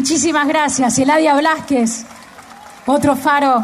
Muchísimas 0.08 0.46
gracias, 0.46 1.00
Eladia 1.00 1.34
Blasquez. 1.34 2.04
Otro 2.86 3.16
faro, 3.16 3.60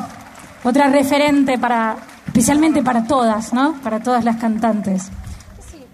otra 0.64 0.88
referente 0.88 1.56
para, 1.56 1.96
especialmente 2.26 2.82
para 2.82 3.04
todas, 3.04 3.52
¿no? 3.52 3.74
Para 3.74 4.00
todas 4.00 4.24
las 4.24 4.38
cantantes. 4.38 5.08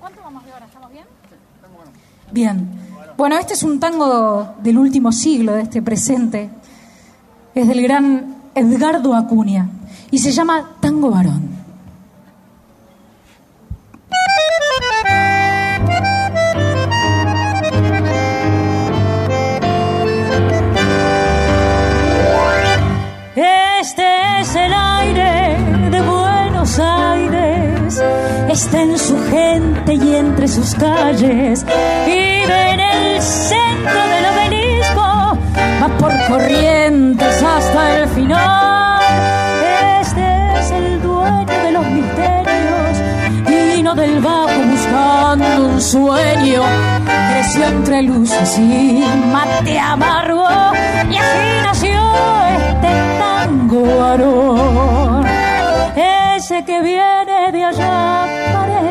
¿Cuánto 0.01 0.23
vamos 0.23 0.47
de 0.47 0.53
hora? 0.55 0.65
¿Estamos 0.65 0.91
bien? 0.91 1.05
Bien. 2.33 2.67
Bueno, 3.19 3.37
este 3.37 3.53
es 3.53 3.63
un 3.63 3.79
tango 3.79 4.55
del 4.63 4.79
último 4.79 5.13
siglo, 5.13 5.53
de 5.53 5.65
este 5.65 5.83
presente. 5.83 6.49
Es 7.55 7.69
del 7.69 7.83
gran 7.83 8.37
Edgardo 8.55 9.15
Acuña 9.15 9.69
y 10.11 10.19
se 10.19 10.33
llama 10.33 10.77
Tango 10.81 11.11
Varón. 11.11 11.48
Está 28.59 28.83
en 28.83 28.99
su 28.99 29.17
gente 29.31 29.95
y 29.95 30.17
entre 30.17 30.49
sus 30.49 30.75
calles, 30.75 31.65
vive 32.07 32.71
en 32.73 32.81
el 32.81 33.23
centro 33.23 34.01
del 34.13 34.25
obelisco, 34.33 35.39
va 35.81 35.89
por 35.97 36.13
corrientes 36.27 37.41
hasta 37.41 37.99
el 37.99 38.09
final. 38.09 39.01
Este 40.01 40.59
es 40.59 40.71
el 40.73 41.01
dueño 41.01 41.47
de 41.47 41.71
los 41.71 41.87
misterios, 41.87 42.97
vino 43.47 43.95
del 43.95 44.21
bajo 44.21 44.59
buscando 44.73 45.69
un 45.69 45.81
sueño, 45.81 46.63
creció 47.31 47.65
entre 47.65 48.03
luces 48.03 48.59
y 48.59 49.05
mate 49.33 49.79
amargo, 49.79 50.49
y 51.09 51.17
así 51.17 51.49
nació 51.63 52.01
este 52.59 52.89
tango 53.21 53.99
varón. 54.01 55.27
Ese 56.37 56.65
que 56.65 56.81
viene 56.83 57.53
de 57.53 57.65
allá 57.65 58.28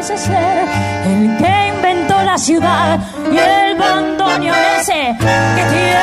el 0.09 1.37
que 1.37 1.67
inventó 1.75 2.21
la 2.23 2.37
ciudad 2.37 2.97
y 3.29 3.37
el 3.37 3.75
bandoneón 3.75 4.57
ese 4.79 5.17
que 5.19 5.63
tiene 5.65 5.97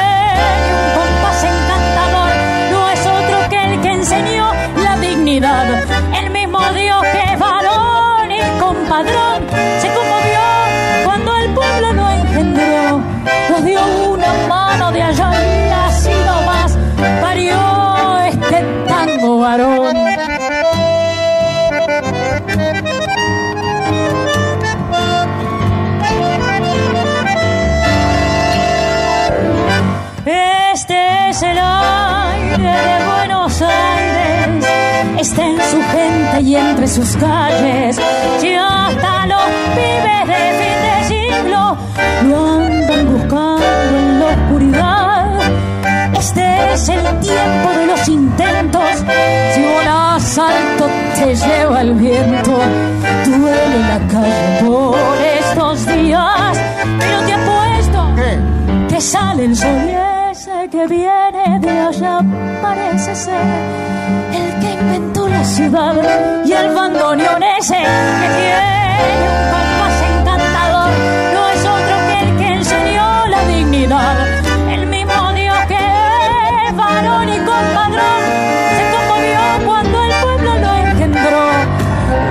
un 0.75 0.95
compás 0.95 1.45
encantador 1.45 2.35
no 2.71 2.90
es 2.90 3.01
otro 3.07 3.49
que 3.49 3.64
el 3.64 3.81
que 3.81 3.93
enseñó 3.93 4.53
la 4.83 4.97
dignidad, 4.99 5.85
el 6.21 6.31
mismo 6.31 6.61
Dios 6.75 7.03
que 7.03 7.33
es 7.33 7.38
varón 7.38 8.31
y 8.31 8.61
compadrón 8.61 9.54
está 35.25 35.47
en 35.47 35.57
su 35.57 35.81
gente 35.81 36.41
y 36.43 36.55
entre 36.55 36.87
sus 36.87 37.17
calles, 37.17 37.99
y 38.43 38.55
hasta 38.55 39.27
los 39.27 39.47
pibes 39.75 40.27
de 40.29 40.43
fin 40.61 40.79
de 40.85 40.95
siglo 41.09 41.77
lo 42.29 42.47
andan 42.47 43.11
buscando 43.11 43.97
en 44.01 44.21
la 44.21 44.27
oscuridad. 44.27 45.39
Este 46.19 46.75
es 46.75 46.89
el 46.91 47.21
tiempo 47.21 47.69
de 47.75 47.87
los 47.87 48.09
intentos, 48.09 49.05
si 49.55 49.63
volas 49.63 50.39
alto 50.39 50.91
te 51.15 51.35
lleva 51.35 51.81
el 51.81 51.95
viento, 51.95 52.59
duele 53.25 53.79
la 53.93 54.01
calle 54.13 54.63
por 54.63 54.99
estos 55.41 55.87
días, 55.87 56.59
pero 56.99 57.19
te 57.27 57.33
apuesto 57.33 58.01
que 58.91 59.01
sale 59.01 59.47
el 59.47 59.57
sol 59.57 59.71
y 59.89 60.31
ese 60.31 60.69
que 60.71 60.87
viene 60.87 61.61
de 61.61 61.81
allá 61.81 62.21
parece 62.61 63.15
ser 63.15 63.95
el 64.33 64.61
que 64.61 64.73
inventó 64.73 65.13
y 65.47 66.53
el 66.53 66.75
bandoneón 66.75 67.43
ese 67.43 67.77
que 67.77 68.29
tiene 68.35 69.21
un 69.21 69.51
compás 69.53 70.03
encantador. 70.09 70.91
No 71.35 71.49
es 71.51 71.61
otro 71.67 71.97
que 72.09 72.21
el 72.21 72.37
que 72.39 72.47
enseñó 72.55 73.27
la 73.27 73.45
dignidad. 73.49 74.17
El 74.71 74.87
mismo 74.87 75.33
Dios 75.35 75.59
que 75.69 76.73
varón 76.73 77.29
y 77.29 77.37
compadrón 77.41 78.23
se 78.75 78.85
conmovió 78.97 79.67
cuando 79.67 80.05
el 80.05 80.13
pueblo 80.23 80.55
lo 80.61 80.75
engendró. 80.77 81.47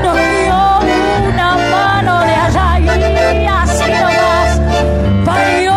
Nos 0.01 0.15
dio 0.15 1.29
una 1.29 1.55
mano 1.69 2.19
de 2.21 2.33
allá 2.33 2.79
y 2.79 3.45
así 3.45 3.91
nomás 3.91 4.59
parió 5.23 5.75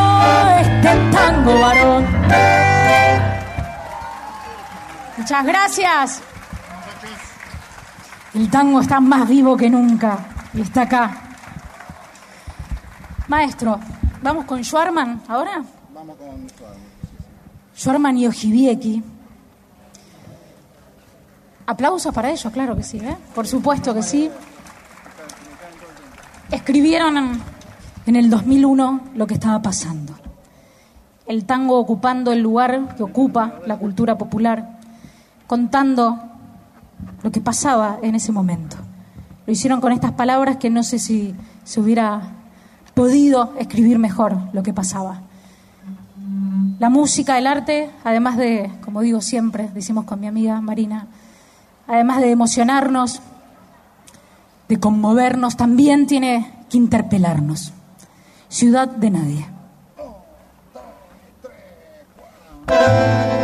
este 0.62 0.90
tango 1.12 1.61
varón. 1.61 2.07
Muchas 5.18 5.44
gracias. 5.44 6.22
El 8.37 8.51
tango 8.51 8.83
está 8.83 9.01
más 9.01 9.27
vivo 9.27 9.57
que 9.57 9.70
nunca 9.70 10.18
y 10.53 10.61
está 10.61 10.83
acá. 10.83 11.22
Maestro, 13.29 13.81
¿vamos 14.22 14.44
con 14.44 14.62
Schwarman 14.62 15.22
ahora? 15.27 15.64
Vamos 15.94 16.16
con 16.18 16.46
Schwarman 17.75 18.18
y 18.18 18.27
Ojibieki. 18.27 19.03
Aplausos 21.66 22.14
para 22.14 22.29
ellos, 22.29 22.53
claro 22.53 22.77
que 22.77 22.83
sí, 22.83 22.99
¿eh? 22.99 23.16
Por 23.35 23.46
supuesto 23.46 23.94
que 23.94 24.03
sí. 24.03 24.31
Escribieron 26.51 27.16
en, 27.16 27.40
en 28.05 28.16
el 28.16 28.29
2001 28.29 29.01
lo 29.14 29.27
que 29.27 29.33
estaba 29.33 29.62
pasando. 29.62 30.12
El 31.25 31.46
tango 31.46 31.79
ocupando 31.79 32.33
el 32.33 32.42
lugar 32.42 32.96
que 32.96 33.03
ocupa 33.03 33.61
la 33.64 33.79
cultura 33.79 34.18
popular, 34.18 34.79
contando 35.46 36.25
lo 37.22 37.30
que 37.30 37.40
pasaba 37.40 37.98
en 38.02 38.14
ese 38.14 38.32
momento. 38.32 38.76
Lo 39.46 39.52
hicieron 39.52 39.80
con 39.80 39.92
estas 39.92 40.12
palabras 40.12 40.56
que 40.56 40.70
no 40.70 40.82
sé 40.82 40.98
si 40.98 41.35
se 41.64 41.80
hubiera 41.80 42.32
podido 42.94 43.54
escribir 43.59 43.98
mejor 43.98 44.38
lo 44.52 44.62
que 44.62 44.72
pasaba. 44.72 45.22
La 46.78 46.90
música, 46.90 47.38
el 47.38 47.46
arte, 47.46 47.90
además 48.04 48.37
de, 48.37 48.70
como 48.85 49.00
digo 49.00 49.20
siempre, 49.20 49.70
decimos 49.72 50.04
con 50.04 50.20
mi 50.20 50.26
amiga 50.26 50.61
Marina, 50.61 51.06
además 51.87 52.20
de 52.20 52.30
emocionarnos, 52.30 53.20
de 54.68 54.80
conmovernos, 54.80 55.56
también 55.56 56.06
tiene 56.06 56.52
que 56.68 56.78
interpelarnos. 56.78 57.72
Ciudad 58.48 58.88
de 58.88 59.11
nadie. 59.11 59.46
Mi 62.68 63.36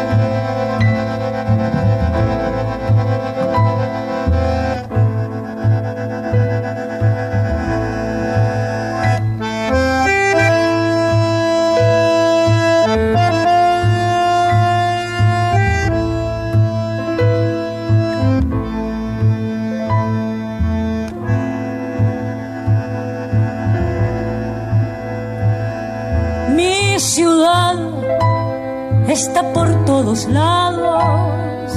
lados, 30.28 31.72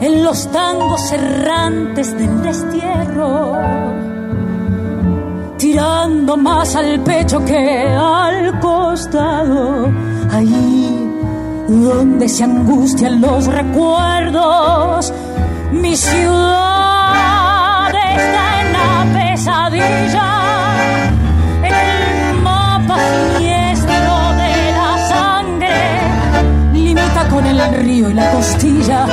en 0.00 0.24
los 0.24 0.50
tangos 0.50 1.12
errantes 1.12 2.16
del 2.18 2.42
destierro, 2.42 3.52
tirando 5.56 6.36
más 6.36 6.74
al 6.74 7.00
pecho 7.00 7.44
que 7.44 7.86
al 7.88 8.58
costado, 8.58 9.92
ahí 10.32 11.08
donde 11.68 12.28
se 12.28 12.44
angustian 12.44 13.20
los 13.20 13.46
recuerdos. 13.46 15.12
Mi 15.72 15.96
ciudad 15.96 17.90
está 17.90 18.60
en 18.60 18.72
la 18.72 19.06
pesadilla 19.18 20.33
el 27.68 27.74
río 27.84 28.10
y 28.10 28.14
la 28.14 28.30
costilla 28.32 29.06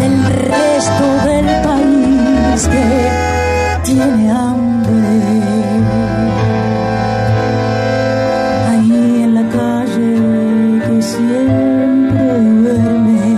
del 0.00 0.24
resto 0.24 1.06
del 1.24 1.46
país 1.62 2.68
que 2.68 3.82
tiene 3.84 4.30
hambre. 4.30 5.16
Ahí 8.70 9.22
en 9.24 9.34
la 9.34 9.48
calle 9.48 10.10
que 10.86 11.02
siempre 11.02 12.40
duerme 12.62 13.36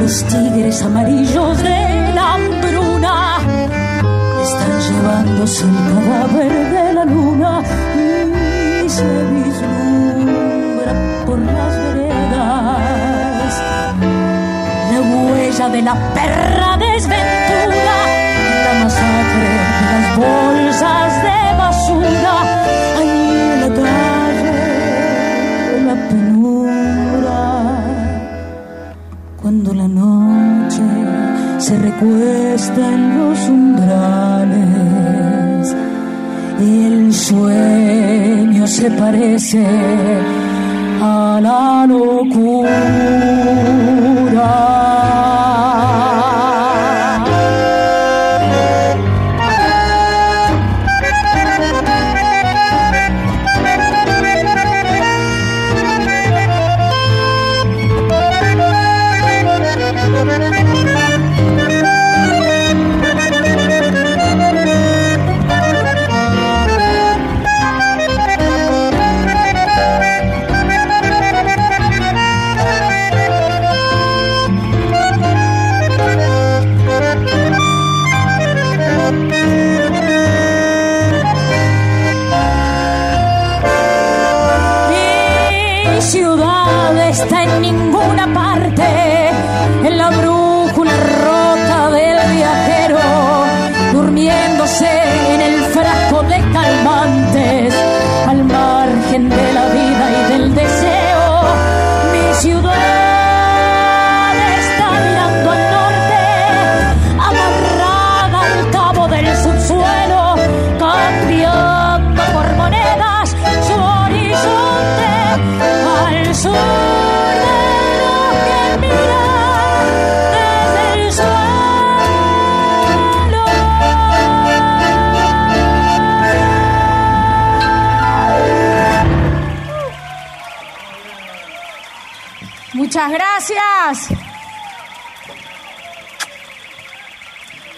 los 0.00 0.24
tigres 0.24 0.82
amarillos 0.82 1.58
de 1.62 2.12
la 2.14 2.34
hambruna 2.34 3.38
están 4.42 4.80
llevándose 4.80 5.64
el 5.64 5.76
cadáver 5.94 6.61
de 15.68 15.82
la 15.82 15.94
perra 16.14 16.76
desventura 16.76 17.96
la 18.64 18.72
masacre 18.82 19.48
de 19.80 19.86
las 19.92 20.16
bolsas 20.16 21.12
de 21.26 21.38
basura 21.56 22.36
ahí 22.98 23.16
en 23.52 23.60
la 23.60 23.68
calle 23.80 24.50
en 25.76 25.82
la 25.86 25.96
penumbra 26.08 26.52
se 31.58 31.78
recuesta 31.78 32.82
en 32.94 33.02
los 33.18 33.38
umbrales 33.48 34.56
y 36.60 36.84
el 36.86 37.14
sueño 37.14 38.66
se 38.66 38.90
parece 38.90 39.64
a 41.00 41.38
la 41.40 41.86
locura. 41.86 42.72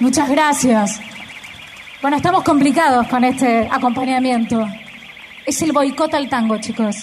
Muchas 0.00 0.28
gracias. 0.28 1.00
Bueno, 2.02 2.18
estamos 2.18 2.42
complicados 2.42 3.06
con 3.08 3.24
este 3.24 3.66
acompañamiento. 3.70 4.66
Es 5.46 5.62
el 5.62 5.72
boicot 5.72 6.12
al 6.12 6.28
tango, 6.28 6.58
chicos. 6.58 6.96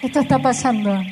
Esto 0.00 0.20
está 0.20 0.38
pasando. 0.38 1.02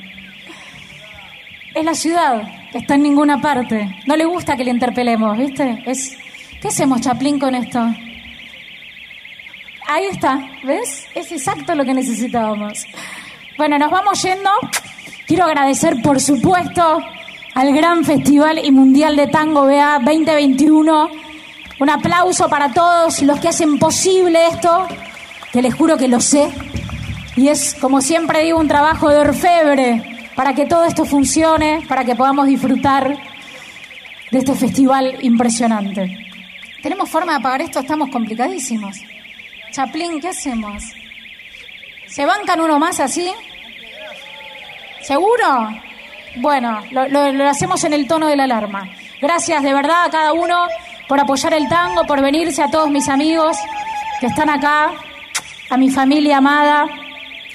Es 1.75 1.85
la 1.85 1.95
ciudad, 1.95 2.43
está 2.73 2.95
en 2.95 3.03
ninguna 3.03 3.41
parte. 3.41 3.97
No 4.07 4.15
le 4.15 4.25
gusta 4.25 4.57
que 4.57 4.65
le 4.65 4.71
interpelemos, 4.71 5.37
¿viste? 5.37 5.83
Es, 5.87 6.17
¿Qué 6.61 6.69
hacemos, 6.69 7.01
Chaplín, 7.01 7.41
con 7.41 7.55
esto? 7.57 7.81
Ahí 9.89 10.05
está, 10.13 10.39
¿ves? 10.63 11.07
Es 11.17 11.33
exacto 11.33 11.75
lo 11.75 11.85
que 11.85 11.95
necesitábamos. 11.95 12.87
Bueno, 13.57 13.77
nos 13.77 13.91
vamos 13.91 14.23
yendo. 14.23 14.51
Quiero 15.29 15.45
agradecer, 15.45 16.01
por 16.01 16.21
supuesto, 16.21 17.03
al 17.55 17.75
gran 17.75 18.03
Festival 18.03 18.65
y 18.65 18.73
Mundial 18.73 19.15
de 19.15 19.27
Tango 19.27 19.67
BA 19.67 19.99
2021. 19.99 21.11
Un 21.81 21.91
aplauso 21.91 22.49
para 22.49 22.73
todos 22.73 23.21
los 23.21 23.39
que 23.39 23.49
hacen 23.49 23.79
posible 23.79 24.47
esto, 24.47 24.89
que 25.53 25.61
les 25.61 25.75
juro 25.75 25.99
que 25.99 26.09
lo 26.09 26.19
sé. 26.19 26.51
Y 27.37 27.49
es, 27.49 27.75
como 27.75 28.01
siempre 28.01 28.43
digo, 28.43 28.59
un 28.59 28.69
trabajo 28.69 29.11
de 29.11 29.19
orfebre 29.19 30.31
para 30.35 30.55
que 30.55 30.65
todo 30.65 30.87
esto 30.87 31.05
funcione, 31.05 31.85
para 31.87 32.07
que 32.07 32.17
podamos 32.17 32.47
disfrutar 32.47 33.15
de 34.31 34.39
este 34.39 34.55
festival 34.55 35.19
impresionante. 35.21 36.27
¿Tenemos 36.83 37.07
forma 37.11 37.35
de 37.35 37.41
pagar 37.43 37.61
esto? 37.61 37.81
Estamos 37.81 38.09
complicadísimos. 38.09 38.97
Chaplín, 39.73 40.23
¿qué 40.23 40.29
hacemos? 40.29 40.83
¿Se 42.07 42.25
bancan 42.25 42.63
uno 42.63 42.79
más 42.79 42.99
así? 42.99 43.31
¿Seguro? 45.09 45.71
Bueno, 46.37 46.83
lo, 46.91 47.49
hacemos 47.49 47.83
en 47.85 47.95
el 47.95 48.07
tono 48.07 48.27
de 48.27 48.37
la 48.37 48.45
alarma. 48.45 48.91
Gracias 49.23 49.63
de 49.63 49.73
verdad 49.73 50.05
a 50.05 50.11
cada 50.11 50.35
uno 50.35 50.67
por 51.09 51.19
apoyar 51.19 51.55
el 51.55 51.67
tango, 51.67 52.05
por 52.05 52.21
venirse, 52.21 52.63
a 52.63 52.71
todos 52.71 52.91
mis 52.91 53.09
amigos 53.09 53.57
que 54.21 54.27
están 54.27 54.51
acá, 54.51 54.91
a 55.71 55.79
mi 55.79 55.89
familia 55.89 56.37
amada, 56.37 56.85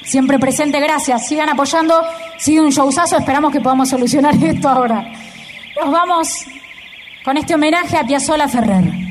siempre 0.01 0.39
presente. 0.39 0.79
Gracias, 0.79 1.27
sigan 1.27 1.47
apoyando, 1.47 2.03
sigue 2.39 2.59
un 2.59 2.71
showzazo, 2.71 3.17
esperamos 3.17 3.51
que 3.51 3.61
podamos 3.61 3.87
solucionar 3.87 4.33
esto 4.43 4.67
ahora. 4.67 5.13
Nos 5.79 5.91
vamos 5.91 6.45
con 7.23 7.37
este 7.37 7.53
homenaje 7.53 7.97
a 7.97 8.03
Piazzolla 8.03 8.47
Ferrer. 8.47 9.02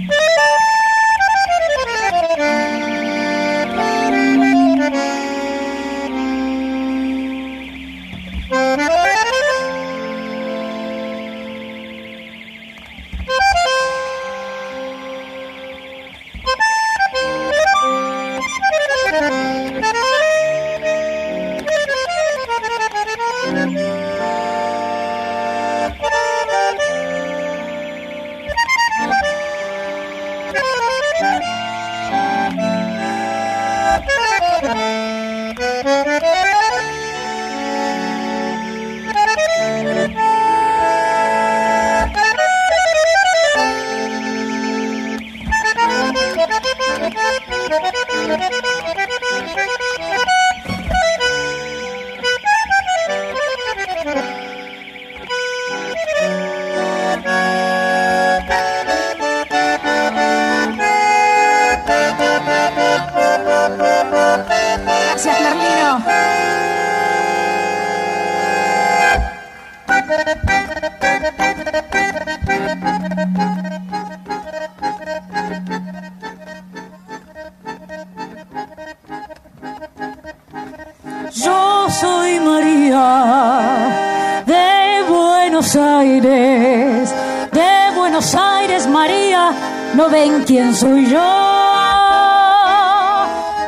¿No 90.26 90.32
ven 90.32 90.44
quién 90.44 90.74
soy 90.74 91.06
yo? 91.06 91.18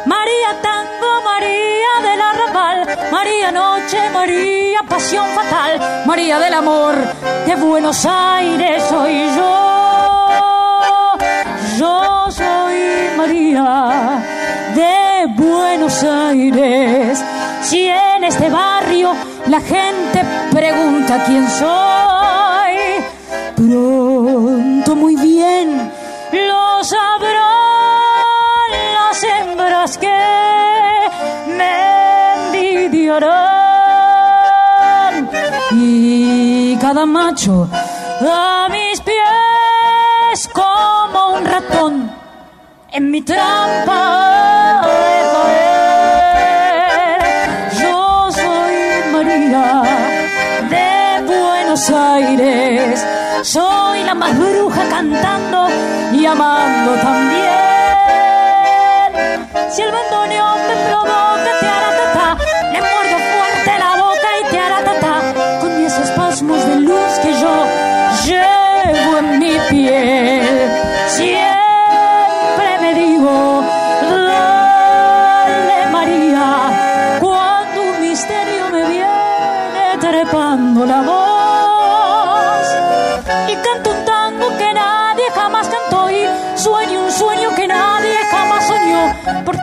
María 0.06 0.50
Tango, 0.62 1.22
María 1.24 1.92
del 2.02 2.20
Arrabal, 2.20 3.10
María 3.10 3.50
Noche, 3.50 3.98
María 4.12 4.80
Pasión 4.88 5.26
Fatal, 5.34 6.04
María 6.06 6.38
del 6.38 6.54
Amor, 6.54 6.94
de 7.46 7.56
Buenos 7.56 8.06
Aires 8.06 8.82
soy 8.88 9.26
yo. 9.36 11.18
Yo 11.78 12.26
soy 12.30 13.16
María 13.16 14.22
de 14.74 15.26
Buenos 15.34 16.02
Aires. 16.04 17.24
Si 17.62 17.88
en 17.88 18.24
este 18.24 18.48
barrio 18.48 19.12
la 19.46 19.60
gente 19.60 20.24
pregunta 20.52 21.24
quién 21.26 21.48
soy, 21.50 22.13
a 38.30 38.68
mis 38.70 39.00
pies 39.00 40.48
como 40.52 41.34
un 41.34 41.44
ratón 41.44 42.10
en 42.92 43.10
mi 43.10 43.22
trampa 43.22 44.82
de 44.84 45.22
caer. 45.32 47.18
Yo 47.80 48.30
soy 48.30 48.74
María 49.12 49.82
de 50.70 50.88
Buenos 51.26 51.90
Aires, 51.90 53.04
soy 53.42 54.04
la 54.04 54.14
más 54.14 54.38
bruja 54.38 54.88
cantando 54.88 55.68
y 56.12 56.24
amando 56.24 56.94
también. 57.02 57.44
Si 59.70 59.82
el 59.82 59.90
bandoneón 59.90 60.58
te 60.68 60.76
provoca, 60.88 61.50
te 61.60 61.66
hará 61.66 61.90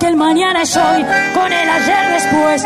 porque 0.01 0.13
el 0.13 0.17
mañana 0.17 0.63
es 0.63 0.75
hoy, 0.75 1.05
con 1.35 1.53
el 1.53 1.69
ayer 1.69 2.11
después. 2.13 2.65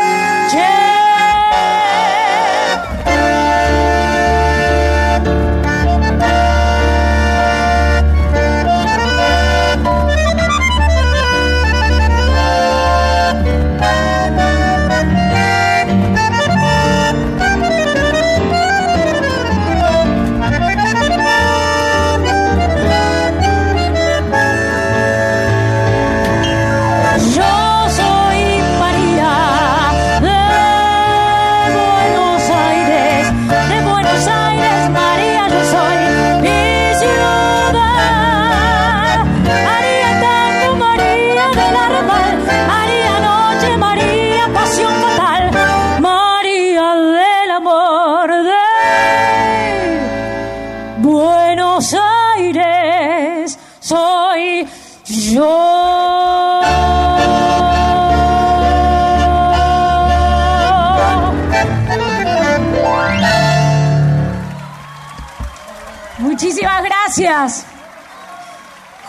Gracias. 67.16 67.66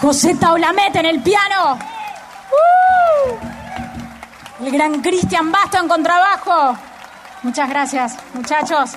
José 0.01 0.35
Taulamete 0.35 0.99
en 0.99 1.05
el 1.07 1.21
piano. 1.21 1.77
¡Uh! 2.51 4.65
El 4.65 4.71
gran 4.71 5.01
Cristian 5.01 5.51
Basto 5.51 5.79
en 5.79 5.87
contrabajo. 5.87 6.77
Muchas 7.43 7.69
gracias, 7.69 8.17
muchachos. 8.33 8.91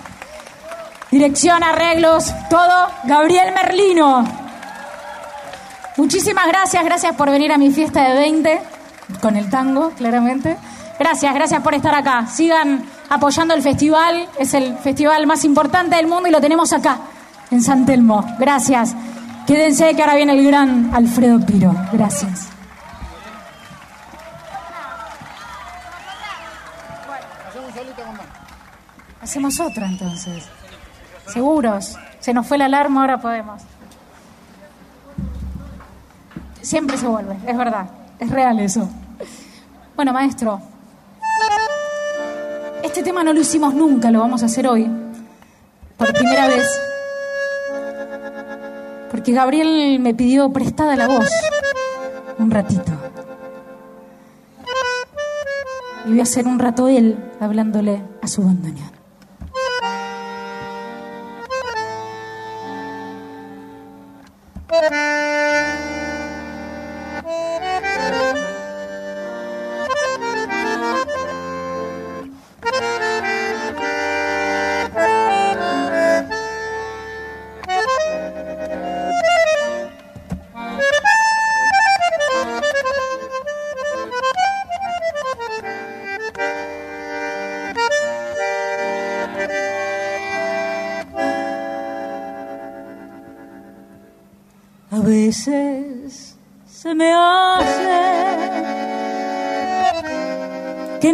Dirección, 1.10 1.62
arreglos, 1.62 2.32
todo. 2.48 2.90
Gabriel 3.04 3.52
Merlino. 3.54 4.24
Muchísimas 5.96 6.46
gracias, 6.46 6.84
gracias 6.84 7.14
por 7.16 7.30
venir 7.30 7.52
a 7.52 7.58
mi 7.58 7.70
fiesta 7.72 8.08
de 8.08 8.14
20, 8.14 8.62
con 9.20 9.36
el 9.36 9.50
tango, 9.50 9.90
claramente. 9.90 10.56
Gracias, 10.98 11.34
gracias 11.34 11.62
por 11.62 11.74
estar 11.74 11.94
acá. 11.94 12.26
Sigan 12.26 12.86
apoyando 13.08 13.54
el 13.54 13.62
festival, 13.62 14.28
es 14.38 14.54
el 14.54 14.78
festival 14.78 15.26
más 15.26 15.44
importante 15.44 15.96
del 15.96 16.06
mundo 16.06 16.28
y 16.28 16.32
lo 16.32 16.40
tenemos 16.40 16.72
acá, 16.72 16.98
en 17.50 17.62
San 17.62 17.86
Telmo. 17.86 18.24
Gracias. 18.38 18.94
Quédense 19.46 19.94
que 19.94 20.02
ahora 20.02 20.14
viene 20.14 20.32
el 20.32 20.46
gran 20.46 20.90
Alfredo 20.94 21.44
Piro. 21.44 21.74
Gracias. 21.92 22.48
Hacemos 29.20 29.60
otra 29.60 29.86
entonces. 29.86 30.44
Seguros. 31.26 31.96
Se 32.20 32.34
nos 32.34 32.46
fue 32.46 32.58
la 32.58 32.66
alarma, 32.66 33.00
ahora 33.00 33.20
podemos. 33.20 33.62
Siempre 36.60 36.98
se 36.98 37.06
vuelve, 37.06 37.36
es 37.46 37.56
verdad, 37.56 37.86
es 38.18 38.30
real 38.30 38.60
eso. 38.60 38.88
Bueno, 39.96 40.12
maestro, 40.12 40.60
este 42.82 43.02
tema 43.02 43.24
no 43.24 43.32
lo 43.32 43.40
hicimos 43.40 43.72
nunca, 43.72 44.10
lo 44.10 44.20
vamos 44.20 44.42
a 44.42 44.46
hacer 44.46 44.66
hoy, 44.66 44.90
por 45.96 46.12
primera 46.12 46.48
vez, 46.48 46.66
porque 49.10 49.32
Gabriel 49.32 49.98
me 50.00 50.14
pidió 50.14 50.52
prestada 50.52 50.96
la 50.96 51.08
voz 51.08 51.28
un 52.38 52.50
ratito. 52.50 52.92
Y 56.06 56.10
voy 56.10 56.20
a 56.20 56.22
hacer 56.22 56.46
un 56.46 56.58
rato 56.58 56.88
él 56.88 57.16
hablándole 57.38 58.02
a 58.22 58.26
su 58.26 58.42
bandoneón. 58.42 58.99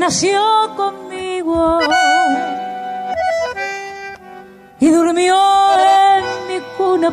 Nació 0.07 0.41
conmigo 0.77 1.81
y 4.79 4.89
durmió 4.89 5.37
en 5.75 6.25
mi 6.47 6.61
cuna 6.79 7.13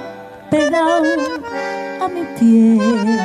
pegado 0.52 1.04
a 2.02 2.08
mi 2.08 2.24
piel, 2.38 3.20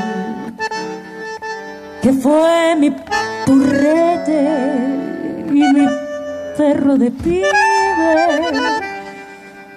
que 2.00 2.12
fue 2.14 2.76
mi 2.76 2.96
purrete 3.44 4.40
y 5.50 5.62
mi 5.74 5.86
perro 6.56 6.96
de 6.96 7.10
pibe 7.10 7.50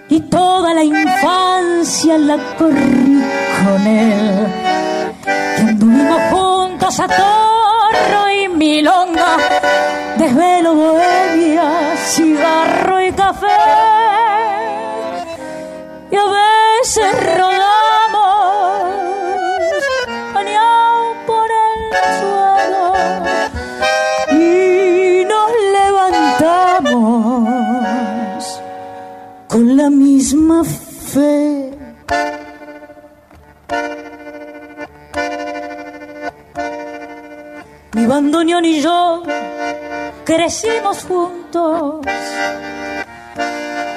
y 0.08 0.22
toda 0.22 0.74
la 0.74 0.86
infancia 0.86 2.18
la 2.18 2.38
corrí 2.58 3.22
con 3.62 3.88
él. 3.88 4.48
Que 5.58 5.62
anduvimos 5.64 6.22
juntos 6.32 6.98
a 6.98 7.08
torro 7.08 8.30
y 8.30 8.31
milonga, 8.56 9.38
desvelo, 10.18 10.76
bohemia, 10.76 11.96
cigarro 11.98 13.02
y 13.02 13.12
café. 13.12 13.48
Y 16.12 16.16
a 16.16 16.26
veces 16.26 17.38
rodamos, 17.38 18.84
bañados 20.34 21.18
por 21.28 21.50
el 21.66 21.80
suelo, 22.20 22.84
y 24.32 25.26
nos 25.26 25.52
levantamos 25.78 27.02
con 29.48 29.78
la 29.78 29.90
misma 29.90 30.64
fe. 30.64 31.71
Bandoneón 38.12 38.66
y 38.66 38.82
yo 38.82 39.24
crecimos 40.26 41.06
juntos, 41.06 42.06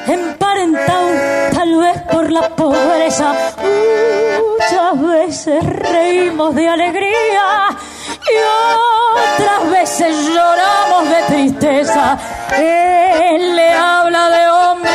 emparentados 0.07 1.99
por 2.13 2.31
la 2.31 2.49
pobreza, 2.51 3.35
muchas 4.39 5.03
veces 5.03 5.67
reímos 5.67 6.55
de 6.55 6.69
alegría 6.69 7.77
y 8.33 8.37
otras 9.35 9.71
veces 9.73 10.17
lloramos 10.29 11.09
de 11.09 11.23
tristeza. 11.35 12.17
Él 12.57 13.57
le 13.57 13.73
habla 13.73 14.31
de 14.31 14.49
hombre 14.49 14.94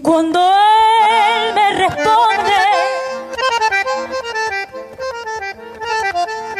Y 0.00 0.02
cuando 0.02 0.40
él 0.40 1.54
me 1.54 1.72
responde, 1.74 2.58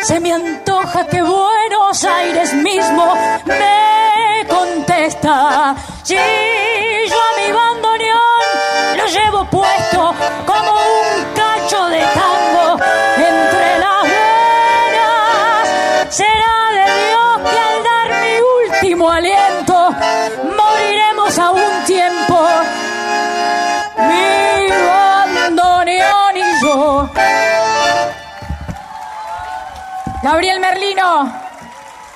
se 0.03 0.21
me 0.21 0.35
antoja 0.35 1.07
que 1.07 1.23
Buenos 1.23 2.05
Aires 2.05 2.53
mismo 2.53 3.15
me 3.47 4.47
contesta. 4.47 5.75
Si 6.03 6.17
yo 6.17 7.17
a 7.17 7.41
mi 7.41 7.51
bandoneón 7.51 8.99
lo 8.99 9.07
llevo 9.07 9.47
puesto 9.47 10.15
como 10.45 10.73
un 10.73 11.25
cacho 11.35 11.87
de 11.89 12.01
tango 12.01 12.40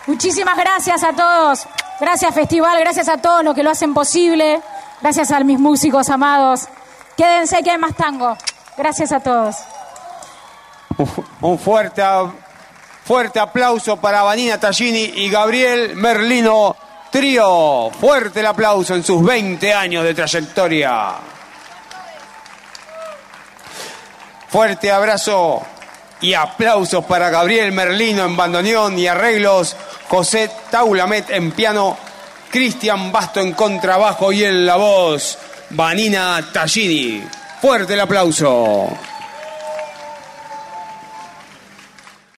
Muchísimas 0.06 0.56
gracias 0.56 1.02
a 1.02 1.12
todos. 1.12 1.66
Gracias 2.00 2.34
Festival, 2.34 2.78
gracias 2.80 3.08
a 3.08 3.16
todos 3.16 3.44
los 3.44 3.54
que 3.54 3.62
lo 3.62 3.70
hacen 3.70 3.94
posible. 3.94 4.60
Gracias 5.00 5.30
a 5.30 5.40
mis 5.40 5.58
músicos 5.58 6.10
amados. 6.10 6.68
Quédense 7.16 7.62
que 7.62 7.70
hay 7.70 7.78
más 7.78 7.94
tango. 7.94 8.36
Gracias 8.76 9.12
a 9.12 9.20
todos. 9.20 9.56
Un 11.40 11.58
fuerte, 11.58 12.02
fuerte 13.04 13.40
aplauso 13.40 13.96
para 13.96 14.22
Vanina 14.22 14.58
Tallini 14.58 15.12
y 15.16 15.30
Gabriel 15.30 15.96
Merlino 15.96 16.76
Trío. 17.10 17.90
Fuerte 18.00 18.40
el 18.40 18.46
aplauso 18.46 18.94
en 18.94 19.04
sus 19.04 19.22
20 19.24 19.72
años 19.72 20.04
de 20.04 20.14
trayectoria. 20.14 21.14
Fuerte 24.48 24.90
abrazo 24.92 25.62
y 26.24 26.32
aplausos 26.32 27.04
para 27.04 27.28
Gabriel 27.28 27.70
Merlino 27.72 28.24
en 28.24 28.34
bandoneón 28.34 28.98
y 28.98 29.06
arreglos, 29.06 29.76
José 30.08 30.50
Taulamet 30.70 31.28
en 31.28 31.52
piano, 31.52 31.98
Cristian 32.50 33.12
Basto 33.12 33.40
en 33.40 33.52
contrabajo 33.52 34.32
y 34.32 34.42
en 34.42 34.64
la 34.64 34.76
voz, 34.76 35.36
Vanina 35.68 36.42
Tallini. 36.50 37.22
Fuerte 37.60 37.92
el 37.92 38.00
aplauso. 38.00 38.88